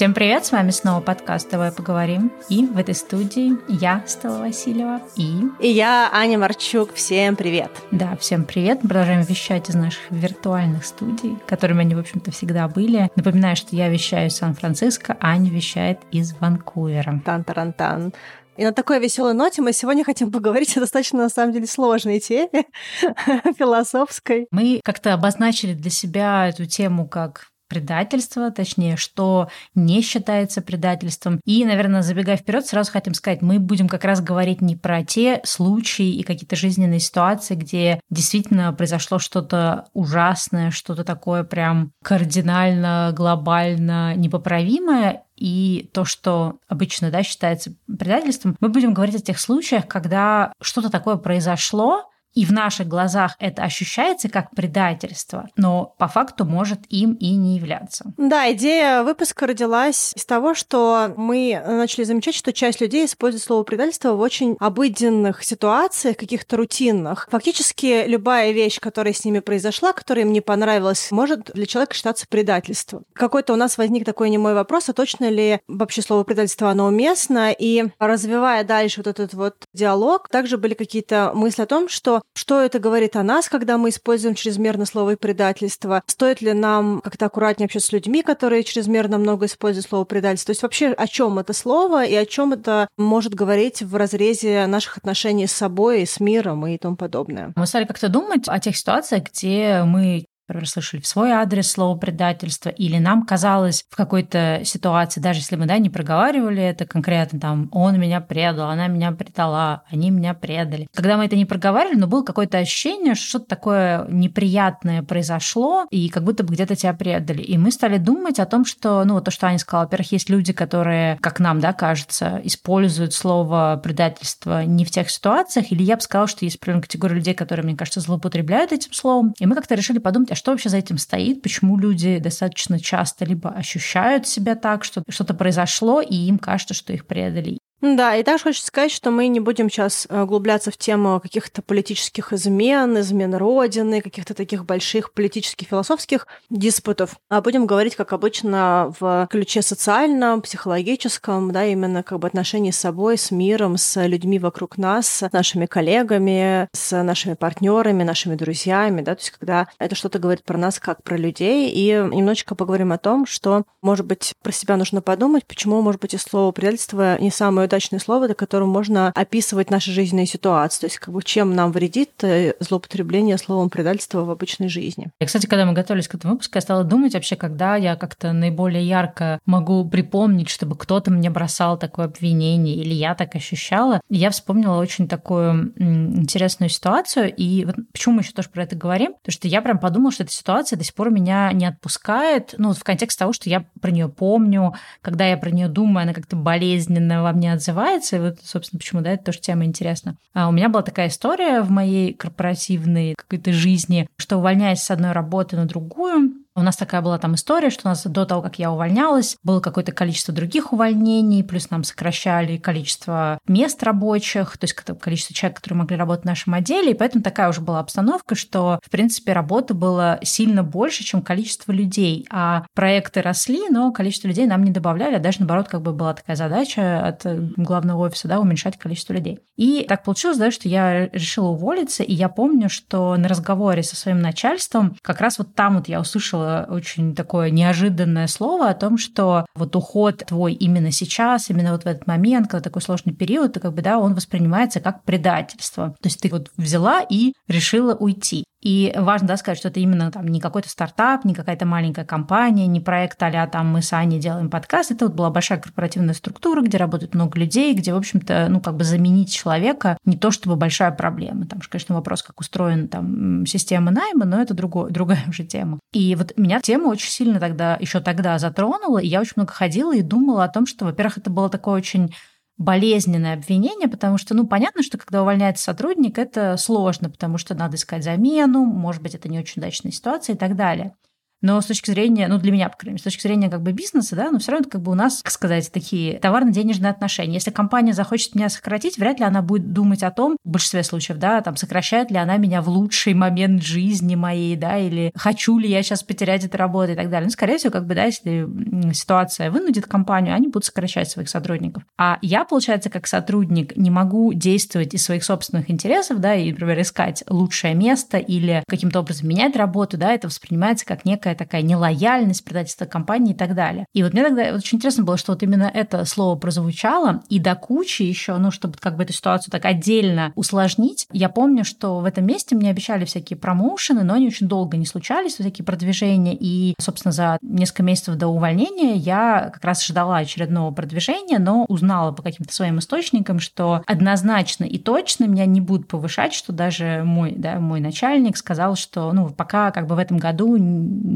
[0.00, 2.32] Всем привет, с вами снова подкаст «Давай поговорим».
[2.48, 5.42] И в этой студии я, Стелла Васильева, и...
[5.58, 6.94] И я, Аня Марчук.
[6.94, 7.70] Всем привет.
[7.90, 8.82] Да, всем привет.
[8.82, 13.10] Мы продолжаем вещать из наших виртуальных студий, которыми они, в общем-то, всегда были.
[13.14, 17.20] Напоминаю, что я вещаю из Сан-Франциско, Аня вещает из Ванкувера.
[17.22, 18.14] Тан-таран-тан.
[18.56, 22.20] И на такой веселой ноте мы сегодня хотим поговорить о достаточно, на самом деле, сложной
[22.20, 22.64] теме,
[23.58, 24.48] философской.
[24.50, 31.40] Мы как-то обозначили для себя эту тему как предательство, точнее, что не считается предательством.
[31.46, 35.40] И, наверное, забегая вперед, сразу хотим сказать, мы будем как раз говорить не про те
[35.44, 44.14] случаи и какие-то жизненные ситуации, где действительно произошло что-то ужасное, что-то такое прям кардинально, глобально
[44.16, 50.52] непоправимое, и то, что обычно да, считается предательством, мы будем говорить о тех случаях, когда
[50.60, 56.80] что-то такое произошло, и в наших глазах это ощущается как предательство, но по факту может
[56.88, 58.12] им и не являться.
[58.16, 63.62] Да, идея выпуска родилась из того, что мы начали замечать, что часть людей использует слово
[63.62, 67.28] предательство в очень обыденных ситуациях, каких-то рутинных.
[67.30, 72.26] Фактически любая вещь, которая с ними произошла, которая им не понравилась, может для человека считаться
[72.28, 73.04] предательством.
[73.12, 77.52] Какой-то у нас возник такой немой вопрос, а точно ли вообще слово предательство, оно уместно?
[77.52, 82.60] И развивая дальше вот этот вот диалог, также были какие-то мысли о том, что что
[82.60, 87.66] это говорит о нас, когда мы используем чрезмерно слово предательство, стоит ли нам как-то аккуратнее
[87.66, 91.52] общаться с людьми, которые чрезмерно много используют слово предательство, то есть вообще о чем это
[91.52, 96.66] слово и о чем это может говорить в разрезе наших отношений с собой, с миром
[96.66, 97.52] и тому подобное.
[97.56, 101.96] Мы стали как-то думать о тех ситуациях, где мы например, слышали в свой адрес слово
[101.96, 107.40] предательство, или нам казалось в какой-то ситуации, даже если мы да, не проговаривали это конкретно,
[107.40, 110.88] там, он меня предал, она меня предала, они меня предали.
[110.94, 116.08] Когда мы это не проговаривали, но было какое-то ощущение, что что-то такое неприятное произошло, и
[116.08, 117.42] как будто бы где-то тебя предали.
[117.42, 120.28] И мы стали думать о том, что, ну, вот то, что Аня сказала, во-первых, есть
[120.28, 125.96] люди, которые, как нам, да, кажется, используют слово предательство не в тех ситуациях, или я
[125.96, 129.34] бы сказала, что есть определенная категория людей, которые, мне кажется, злоупотребляют этим словом.
[129.38, 133.26] И мы как-то решили подумать, а что вообще за этим стоит, почему люди достаточно часто
[133.26, 138.22] либо ощущают себя так, что что-то произошло, и им кажется, что их предали, да, и
[138.22, 142.98] также хочу сказать, что мы не будем сейчас э, углубляться в тему каких-то политических измен,
[143.00, 149.62] измен Родины, каких-то таких больших политических, философских диспутов, а будем говорить, как обычно, в ключе
[149.62, 155.08] социальном, психологическом, да, именно как бы отношении с собой, с миром, с людьми вокруг нас,
[155.08, 160.44] с нашими коллегами, с нашими партнерами, нашими друзьями, да, то есть когда это что-то говорит
[160.44, 164.76] про нас как про людей, и немножечко поговорим о том, что, может быть, про себя
[164.76, 169.12] нужно подумать, почему, может быть, и слово предательство не самое удачное слово, до которого можно
[169.14, 170.80] описывать наши жизненные ситуации.
[170.80, 175.10] То есть, как бы чем нам вредит э, злоупотребление словом предательства в обычной жизни.
[175.20, 178.32] И, кстати, когда мы готовились к этому выпуску, я стала думать вообще, когда я как-то
[178.32, 184.00] наиболее ярко могу припомнить, чтобы кто-то мне бросал такое обвинение, или я так ощущала.
[184.08, 187.32] я вспомнила очень такую интересную ситуацию.
[187.34, 189.14] И вот почему мы еще тоже про это говорим?
[189.14, 192.54] Потому что я прям подумала, что эта ситуация до сих пор меня не отпускает.
[192.58, 196.14] Ну, в контексте того, что я про нее помню, когда я про нее думаю, она
[196.14, 198.16] как-то болезненно во мне отзывается.
[198.16, 200.16] И вот, собственно, почему, да, это тоже тема интересна.
[200.34, 205.12] А у меня была такая история в моей корпоративной какой-то жизни, что увольняясь с одной
[205.12, 208.58] работы на другую, у нас такая была там история, что у нас до того, как
[208.58, 214.74] я увольнялась, было какое-то количество других увольнений, плюс нам сокращали количество мест рабочих, то есть
[214.74, 218.78] количество человек, которые могли работать в нашем отделе, и поэтому такая уже была обстановка, что,
[218.84, 224.46] в принципе, работы было сильно больше, чем количество людей, а проекты росли, но количество людей
[224.46, 227.24] нам не добавляли, а даже наоборот, как бы была такая задача от
[227.56, 229.40] главного офиса, да, уменьшать количество людей.
[229.56, 233.96] И так получилось, да, что я решила уволиться, и я помню, что на разговоре со
[233.96, 238.98] своим начальством как раз вот там вот я услышала очень такое неожиданное слово о том,
[238.98, 243.52] что вот уход твой именно сейчас, именно вот в этот момент, когда такой сложный период,
[243.52, 245.90] то как бы, да, он воспринимается как предательство.
[246.00, 248.44] То есть ты вот взяла и решила уйти.
[248.62, 252.66] И важно да, сказать, что это именно там, не какой-то стартап, не какая-то маленькая компания,
[252.66, 254.90] не проект а там мы с Аней делаем подкаст.
[254.90, 258.76] Это вот была большая корпоративная структура, где работает много людей, где, в общем-то, ну, как
[258.76, 261.46] бы заменить человека не то чтобы большая проблема.
[261.46, 265.80] Там же, конечно, вопрос, как устроена там система найма, но это другое, другая уже тема.
[265.92, 269.94] И вот меня тема очень сильно тогда, еще тогда затронула, и я очень много ходила
[269.94, 272.14] и думала о том, что, во-первых, это было такое очень
[272.58, 277.76] болезненное обвинение, потому что, ну, понятно, что когда увольняется сотрудник, это сложно, потому что надо
[277.76, 280.94] искать замену, может быть, это не очень удачная ситуация и так далее.
[281.42, 283.72] Но с точки зрения, ну, для меня, по крайней мере, с точки зрения как бы
[283.72, 287.34] бизнеса, да, но все равно как бы у нас, как сказать, такие товарно-денежные отношения.
[287.34, 291.18] Если компания захочет меня сократить, вряд ли она будет думать о том, в большинстве случаев,
[291.18, 295.68] да, там, сокращает ли она меня в лучший момент жизни моей, да, или хочу ли
[295.68, 297.26] я сейчас потерять эту работу и так далее.
[297.26, 298.46] Ну, скорее всего, как бы, да, если
[298.92, 301.84] ситуация вынудит компанию, они будут сокращать своих сотрудников.
[301.98, 306.80] А я, получается, как сотрудник не могу действовать из своих собственных интересов, да, и, например,
[306.80, 312.44] искать лучшее место или каким-то образом менять работу, да, это воспринимается как некая такая нелояльность,
[312.44, 313.86] предательство компании и так далее.
[313.92, 317.54] И вот мне тогда очень интересно было, что вот именно это слово прозвучало, и до
[317.54, 322.04] кучи еще, ну, чтобы как бы эту ситуацию так отдельно усложнить, я помню, что в
[322.04, 326.74] этом месте мне обещали всякие промоушены, но они очень долго не случались, всякие продвижения, и,
[326.78, 332.22] собственно, за несколько месяцев до увольнения я как раз ждала очередного продвижения, но узнала по
[332.22, 337.58] каким-то своим источникам, что однозначно и точно меня не будут повышать, что даже мой, да,
[337.58, 340.56] мой начальник сказал, что ну, пока как бы в этом году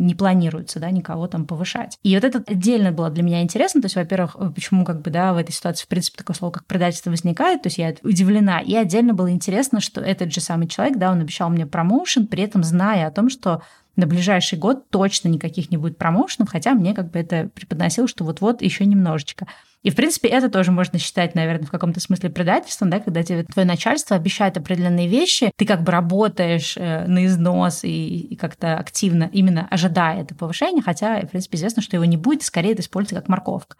[0.04, 1.98] не планируется да, никого там повышать.
[2.02, 5.32] И вот это отдельно было для меня интересно, то есть, во-первых, почему как бы, да,
[5.32, 8.60] в этой ситуации, в принципе, такое слово, как предательство возникает, то есть я удивлена.
[8.60, 12.42] И отдельно было интересно, что этот же самый человек, да, он обещал мне промоушен, при
[12.42, 13.62] этом зная о том, что
[13.96, 18.24] на ближайший год точно никаких не будет промоушенов, хотя мне как бы это преподносило, что
[18.24, 19.46] вот-вот еще немножечко.
[19.82, 23.44] И, в принципе, это тоже можно считать, наверное, в каком-то смысле предательством, да, когда тебе
[23.44, 28.78] твое начальство обещает определенные вещи, ты как бы работаешь э, на износ и, и как-то
[28.78, 32.80] активно именно ожидая это повышение, хотя, в принципе, известно, что его не будет, скорее это
[32.80, 33.76] используется как морковка.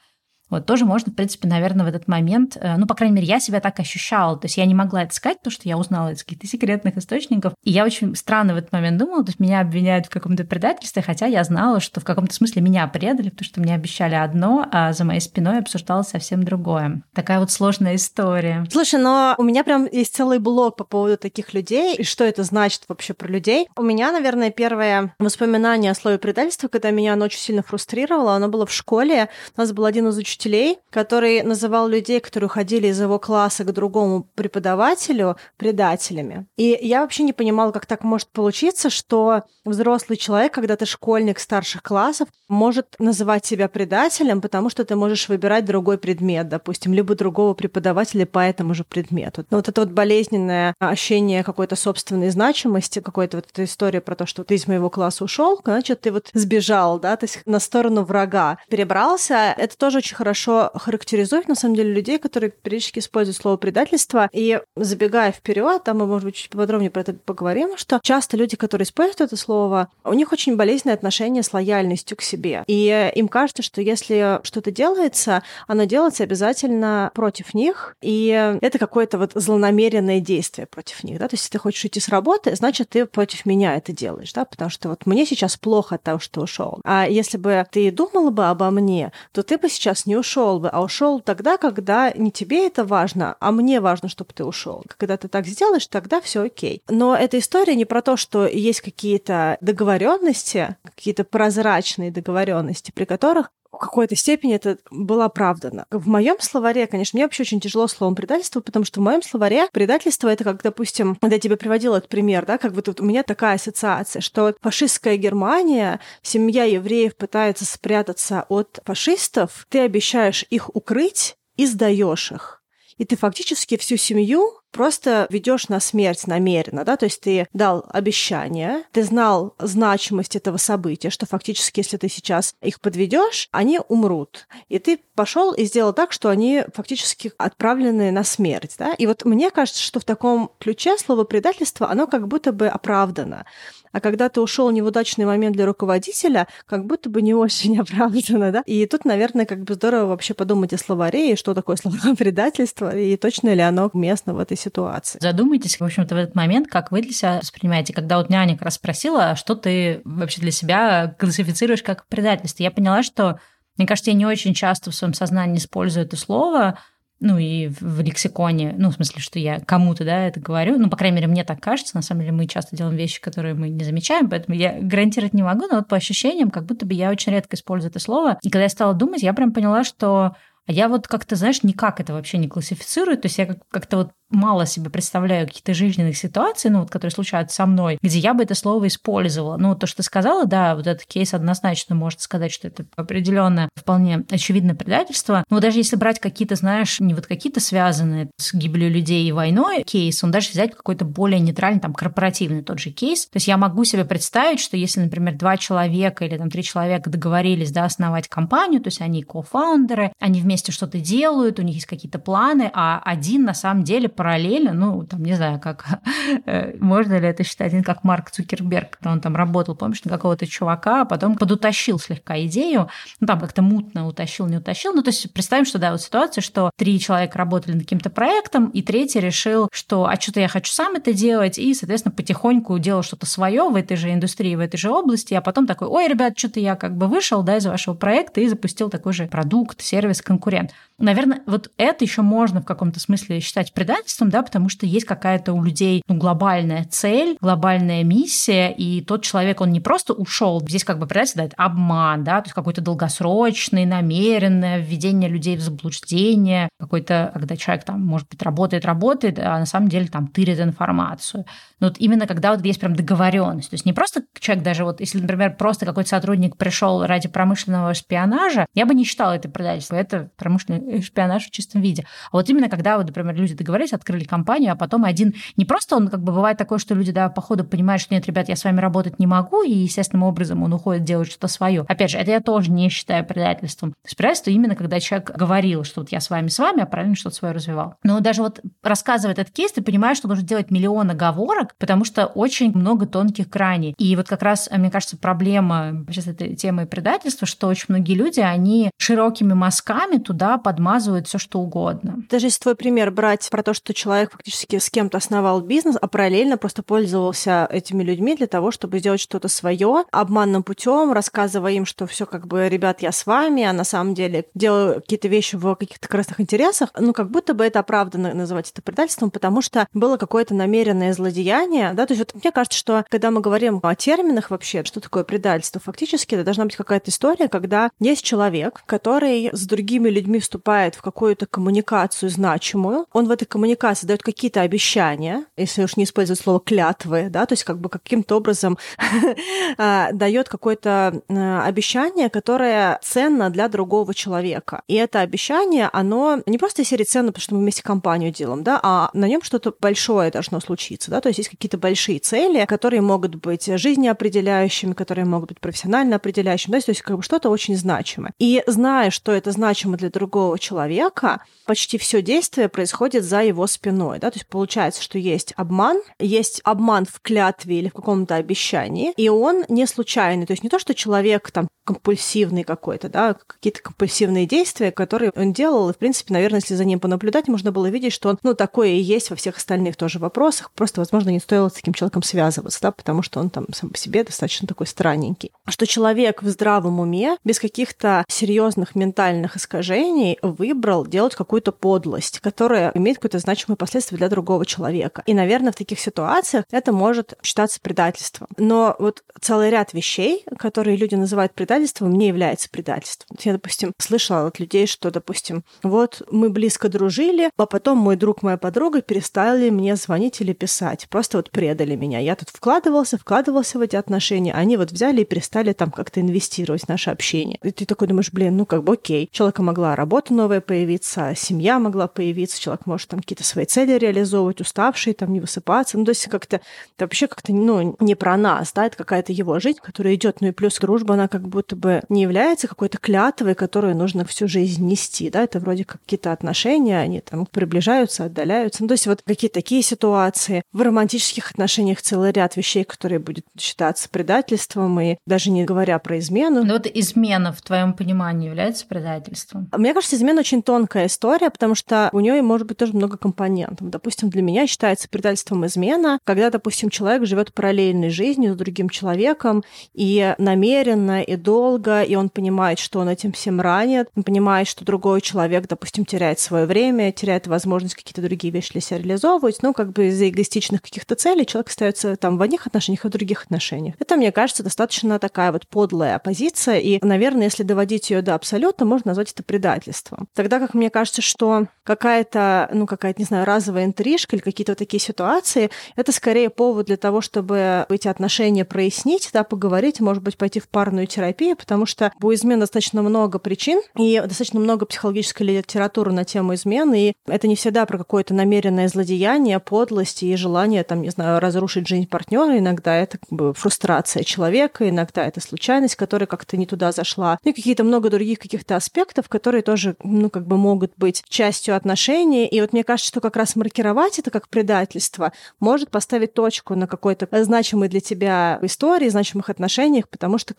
[0.51, 3.41] Вот тоже можно, в принципе, наверное, в этот момент, э, ну, по крайней мере, я
[3.41, 4.37] себя так ощущала.
[4.37, 7.55] То есть я не могла это сказать, потому что я узнала из каких-то секретных источников.
[7.65, 11.03] И я очень странно в этот момент думала, то есть меня обвиняют в каком-то предательстве,
[11.03, 14.93] хотя я знала, что в каком-то смысле меня предали, потому что мне обещали одно, а
[14.93, 17.03] за моей спиной обсуждалось совсем другое.
[17.15, 18.67] Такая вот сложная история.
[18.71, 22.43] Слушай, но у меня прям есть целый блог по поводу таких людей, и что это
[22.43, 23.67] значит вообще про людей.
[23.77, 28.49] У меня, наверное, первое воспоминание о слове предательства, когда меня оно очень сильно фрустрировало, оно
[28.49, 29.29] было в школе.
[29.57, 33.65] У нас был один из учителей учителей, который называл людей, которые уходили из его класса
[33.65, 36.47] к другому преподавателю, предателями.
[36.57, 41.39] И я вообще не понимала, как так может получиться, что взрослый человек, когда ты школьник
[41.39, 47.15] старших классов, может называть себя предателем, потому что ты можешь выбирать другой предмет, допустим, либо
[47.15, 49.45] другого преподавателя по этому же предмету.
[49.51, 54.27] Но вот это вот болезненное ощущение какой-то собственной значимости, какой-то вот эта история про то,
[54.27, 58.05] что ты из моего класса ушел, значит, ты вот сбежал, да, то есть на сторону
[58.05, 59.55] врага перебрался.
[59.57, 64.31] Это тоже очень хорошо характеризует, на самом деле, людей, которые периодически используют слово предательство.
[64.33, 68.57] И забегая вперед, там мы, может быть, чуть подробнее про это поговорим, что часто люди,
[68.57, 72.65] которые используют это слово, у них очень болезненное отношение с лояльностью к себе.
[72.67, 79.19] И им кажется, что если что-то делается, оно делается обязательно против них, и это какое-то
[79.19, 81.19] вот злонамеренное действие против них.
[81.19, 81.29] Да?
[81.29, 84.47] То есть, если ты хочешь уйти с работы, значит, ты против меня это делаешь, да?
[84.47, 86.81] потому что вот мне сейчас плохо от того, что ушел.
[86.83, 90.61] А если бы ты думала бы обо мне, то ты бы сейчас не не ушел
[90.61, 94.85] бы, а ушел тогда, когда не тебе это важно, а мне важно, чтобы ты ушел.
[94.97, 96.83] Когда ты так сделаешь, тогда все окей.
[96.89, 103.51] Но эта история не про то, что есть какие-то договоренности, какие-то прозрачные договоренности, при которых
[103.75, 105.87] в какой-то степени это было оправдано.
[105.91, 109.69] В моем словаре, конечно, мне вообще очень тяжело словом предательство, потому что в моем словаре
[109.73, 113.05] предательство это как, допустим, когда я тебе приводила этот пример, да, как бы тут у
[113.05, 120.75] меня такая ассоциация, что фашистская Германия, семья евреев пытается спрятаться от фашистов, ты обещаешь их
[120.75, 122.61] укрыть и сдаешь их
[122.97, 127.87] и ты фактически всю семью просто ведешь на смерть намеренно, да, то есть ты дал
[127.89, 134.47] обещание, ты знал значимость этого события, что фактически, если ты сейчас их подведешь, они умрут.
[134.69, 138.95] И ты пошел и сделал так, что они фактически отправлены на смерть, да.
[138.95, 143.47] И вот мне кажется, что в таком ключе слово предательство, оно как будто бы оправдано.
[143.95, 147.79] А когда ты ушел не в удачный момент для руководителя, как будто бы не очень
[147.81, 148.63] оправдано, да?
[148.67, 152.95] И тут, наверное, как бы здорово вообще подумать о словаре, и что такое слово предательство,
[152.95, 155.19] и точно ли оно местно в этой ситуации.
[155.21, 158.67] Задумайтесь, в общем-то, в этот момент, как вы для себя воспринимаете, когда вот няня как
[158.67, 162.63] раз спросила, а что ты вообще для себя классифицируешь как предательство.
[162.63, 163.39] Я поняла, что,
[163.77, 166.79] мне кажется, я не очень часто в своем сознании использую это слово,
[167.21, 170.97] ну и в лексиконе, ну, в смысле, что я кому-то, да, это говорю, ну, по
[170.97, 173.85] крайней мере, мне так кажется, на самом деле мы часто делаем вещи, которые мы не
[173.85, 177.33] замечаем, поэтому я гарантировать не могу, но вот по ощущениям, как будто бы я очень
[177.33, 180.35] редко использую это слово, и когда я стала думать, я прям поняла, что
[180.67, 184.11] а я вот как-то, знаешь, никак это вообще не классифицирую, то есть я как-то вот
[184.35, 188.43] мало себе представляю каких-то жизненных ситуаций, ну, вот, которые случаются со мной, где я бы
[188.43, 189.57] это слово использовала.
[189.57, 193.69] Ну, то, что ты сказала, да, вот этот кейс однозначно можно сказать, что это определенно
[193.77, 195.45] вполне очевидное предательство.
[195.51, 199.83] Но даже если брать какие-то, знаешь, не вот какие-то связанные с гибелью людей и войной
[199.85, 203.27] кейс, он даже взять какой-то более нейтральный, там, корпоративный тот же кейс.
[203.27, 207.11] То есть я могу себе представить, что если, например, два человека или там три человека
[207.11, 211.87] договорились, да, основать компанию, то есть они кофаундеры, они вместе что-то делают, у них есть
[211.87, 215.85] какие-то планы, а один на самом деле параллельно, ну, там, не знаю, как,
[216.47, 220.47] э, можно ли это считать, как Марк Цукерберг, когда он там работал, помнишь, на какого-то
[220.47, 222.89] чувака, а потом подутащил слегка идею,
[223.21, 224.95] ну, там как-то мутно утащил, не утащил.
[224.95, 228.71] Ну, то есть представим, что, да, вот ситуация, что три человека работали над каким-то проектом,
[228.71, 233.03] и третий решил, что, а что-то я хочу сам это делать, и, соответственно, потихоньку делал
[233.03, 236.39] что-то свое в этой же индустрии, в этой же области, а потом такой, ой, ребят,
[236.39, 240.23] что-то я как бы вышел, да, из вашего проекта и запустил такой же продукт, сервис,
[240.23, 240.71] конкурент.
[240.97, 245.53] Наверное, вот это еще можно в каком-то смысле считать предательством, да, потому что есть какая-то
[245.53, 250.85] у людей ну, глобальная цель, глобальная миссия, и тот человек, он не просто ушел, здесь
[250.85, 255.61] как бы предательство, да, это обман, да, то есть какой-то долгосрочный, намеренное введение людей в
[255.61, 260.61] заблуждение, какой-то, когда человек там, может быть, работает, работает, а на самом деле там тырит
[260.61, 261.45] информацию.
[261.85, 265.01] Но вот именно когда вот есть прям договоренность, то есть не просто человек даже вот,
[265.01, 269.99] если, например, просто какой-то сотрудник пришел ради промышленного шпионажа, я бы не считала это предательством,
[269.99, 272.07] это промышленный шпионаж в чистом виде.
[272.33, 275.97] А вот именно когда вот, например, люди договорились, открыли компанию, а потом один, не просто
[275.97, 278.57] он, как бы бывает такое, что люди, да, по ходу понимают, что нет, ребят, я
[278.57, 281.85] с вами работать не могу, и естественным образом он уходит делать что-то свое.
[281.87, 283.91] Опять же, это я тоже не считаю предательством.
[283.91, 286.87] То есть предательство именно когда человек говорил, что вот я с вами, с вами, а
[286.87, 287.97] параллельно что-то свое развивал.
[288.03, 292.27] Но даже вот рассказывая этот кейс, ты понимаешь, что нужно делать миллион оговорок, потому что
[292.27, 293.95] очень много тонких граней.
[293.99, 298.41] И вот как раз, мне кажется, проблема сейчас этой темы предательства, что очень многие люди,
[298.41, 302.25] они широкими мазками туда подмазывают все что угодно.
[302.31, 306.09] Даже если твой пример брать про то, что человек фактически с кем-то основал бизнес, а
[306.09, 311.87] параллельно просто пользовался этими людьми для того, чтобы сделать что-то свое обманным путем, рассказывая им,
[311.87, 315.57] что все как бы, ребят, я с вами, а на самом деле делаю какие-то вещи
[315.57, 319.87] в каких-то красных интересах, ну, как будто бы это оправданно называть это предательством, потому что
[319.93, 321.54] было какое-то намеренное злодеяние,
[321.95, 325.25] да, то есть вот мне кажется, что когда мы говорим о терминах вообще, что такое
[325.25, 330.95] предательство, фактически это должна быть какая-то история, когда есть человек, который с другими людьми вступает
[330.95, 336.41] в какую-то коммуникацию значимую, он в этой коммуникации дает какие-то обещания, если уж не использовать
[336.41, 338.79] слово клятвы, да, то есть как бы каким-то образом
[339.79, 344.83] а, дает какое-то а, обещание, которое ценно для другого человека.
[344.89, 348.63] И это обещание, оно не просто из серии ценно, потому что мы вместе компанию делаем,
[348.63, 352.65] да, а на нем что-то большое должно случиться, да, то есть есть какие-то большие цели,
[352.67, 357.51] которые могут быть жизнеопределяющими, которые могут быть профессионально определяющими, да, то есть как бы что-то
[357.51, 358.33] очень значимое.
[358.39, 364.19] И зная, что это значимо для другого человека, почти все действие происходит за его спиной,
[364.19, 369.13] да, то есть получается, что есть обман, есть обман в клятве или в каком-то обещании,
[369.17, 373.83] и он не случайный, то есть не то, что человек там компульсивный какой-то, да, какие-то
[373.83, 377.87] компульсивные действия, которые он делал, и, в принципе, наверное, если за ним понаблюдать, можно было
[377.87, 381.41] видеть, что он, ну, такое и есть во всех остальных тоже вопросах, просто, возможно, не
[381.41, 384.87] стоило с таким человеком связываться, да, потому что он там сам по себе достаточно такой
[384.87, 385.53] странненький.
[385.69, 392.93] Что человек в здравом уме, без каких-то серьезных ментальных искажений, выбрал делать какую-то подлость, которая
[392.95, 395.23] имеет какое-то значимое последствие для другого человека.
[395.27, 398.49] И, наверное, в таких ситуациях это может считаться предательством.
[398.57, 403.37] Но вот целый ряд вещей, которые люди называют предательством, предательством не является предательством.
[403.43, 408.43] Я, допустим, слышала от людей, что, допустим, вот мы близко дружили, а потом мой друг,
[408.43, 412.21] моя подруга перестали мне звонить или писать, просто вот предали меня.
[412.21, 416.83] Я тут вкладывался, вкладывался в эти отношения, они вот взяли и перестали там как-то инвестировать
[416.83, 417.59] в наше общение.
[417.65, 421.33] И ты такой думаешь, блин, ну как бы окей, у человека могла работа новая появиться,
[421.37, 425.99] семья могла появиться, человек может там какие-то свои цели реализовывать, уставший, там не высыпаться.
[425.99, 426.61] Ну, то есть как-то
[426.97, 430.49] это вообще как-то ну, не про нас, да, это какая-то его жизнь, которая идет, ну
[430.49, 434.85] и плюс дружба, она как будто бы не является какой-то клятвой, которую нужно всю жизнь
[434.87, 438.83] нести, да, это вроде как какие-то отношения, они там приближаются, отдаляются.
[438.83, 440.63] Ну, то есть вот какие-то такие ситуации.
[440.73, 446.19] В романтических отношениях целый ряд вещей, которые будет считаться предательством, и даже не говоря про
[446.19, 446.65] измену.
[446.65, 449.69] Но вот измена в твоем понимании является предательством?
[449.77, 453.89] Мне кажется, измена очень тонкая история, потому что у нее может быть тоже много компонентов.
[453.89, 459.65] Допустим, для меня считается предательством измена, когда, допустим, человек живет параллельной жизнью с другим человеком
[459.95, 464.67] и намеренно и до долго, и он понимает, что он этим всем ранит, он понимает,
[464.67, 469.63] что другой человек, допустим, теряет свое время, теряет возможность какие-то другие вещи для себя реализовывать,
[469.63, 473.13] ну, как бы из-за эгоистичных каких-то целей человек остается там в одних отношениях и в
[473.13, 473.95] других отношениях.
[474.01, 478.85] Это, мне кажется, достаточно такая вот подлая позиция, и, наверное, если доводить ее до абсолюта,
[478.85, 480.27] можно назвать это предательством.
[480.35, 484.79] Тогда как мне кажется, что какая-то, ну, какая-то, не знаю, разовая интрижка или какие-то вот
[484.79, 490.37] такие ситуации, это скорее повод для того, чтобы эти отношения прояснить, да, поговорить, может быть,
[490.37, 495.47] пойти в парную терапию, потому что у измен достаточно много причин и достаточно много психологической
[495.47, 500.85] литературы на тему измены, и это не всегда про какое-то намеренное злодеяние, подлость и желание,
[500.85, 502.59] там, не знаю, разрушить жизнь партнера.
[502.59, 507.39] Иногда это как бы фрустрация человека, иногда это случайность, которая как-то не туда зашла.
[507.45, 511.77] Ну и какие-то много других каких-то аспектов, которые тоже, ну, как бы могут быть частью
[511.77, 512.47] отношений.
[512.47, 516.87] И вот мне кажется, что как раз маркировать это как предательство может поставить точку на
[516.87, 520.55] какой-то значимой для тебя истории, значимых отношениях, потому что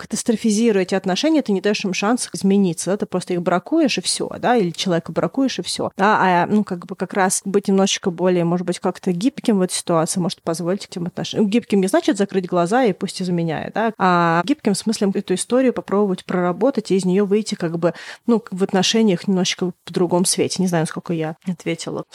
[0.80, 2.92] эти отношения, ты не даешь им шанс измениться.
[2.92, 2.98] Да?
[2.98, 5.92] Ты просто их бракуешь и все, да, или человека бракуешь и все.
[5.98, 6.18] Да?
[6.20, 9.74] А ну, как бы как раз быть немножечко более, может быть, как-то гибким в этой
[9.74, 11.50] ситуации может позволить этим отношениям.
[11.50, 15.74] Гибким не значит закрыть глаза и пусть изменяет, да, а гибким в смысле эту историю
[15.74, 17.94] попробовать проработать и из нее выйти как бы,
[18.28, 20.62] ну, в отношениях немножечко в другом свете.
[20.62, 22.06] Не знаю, насколько я ответила,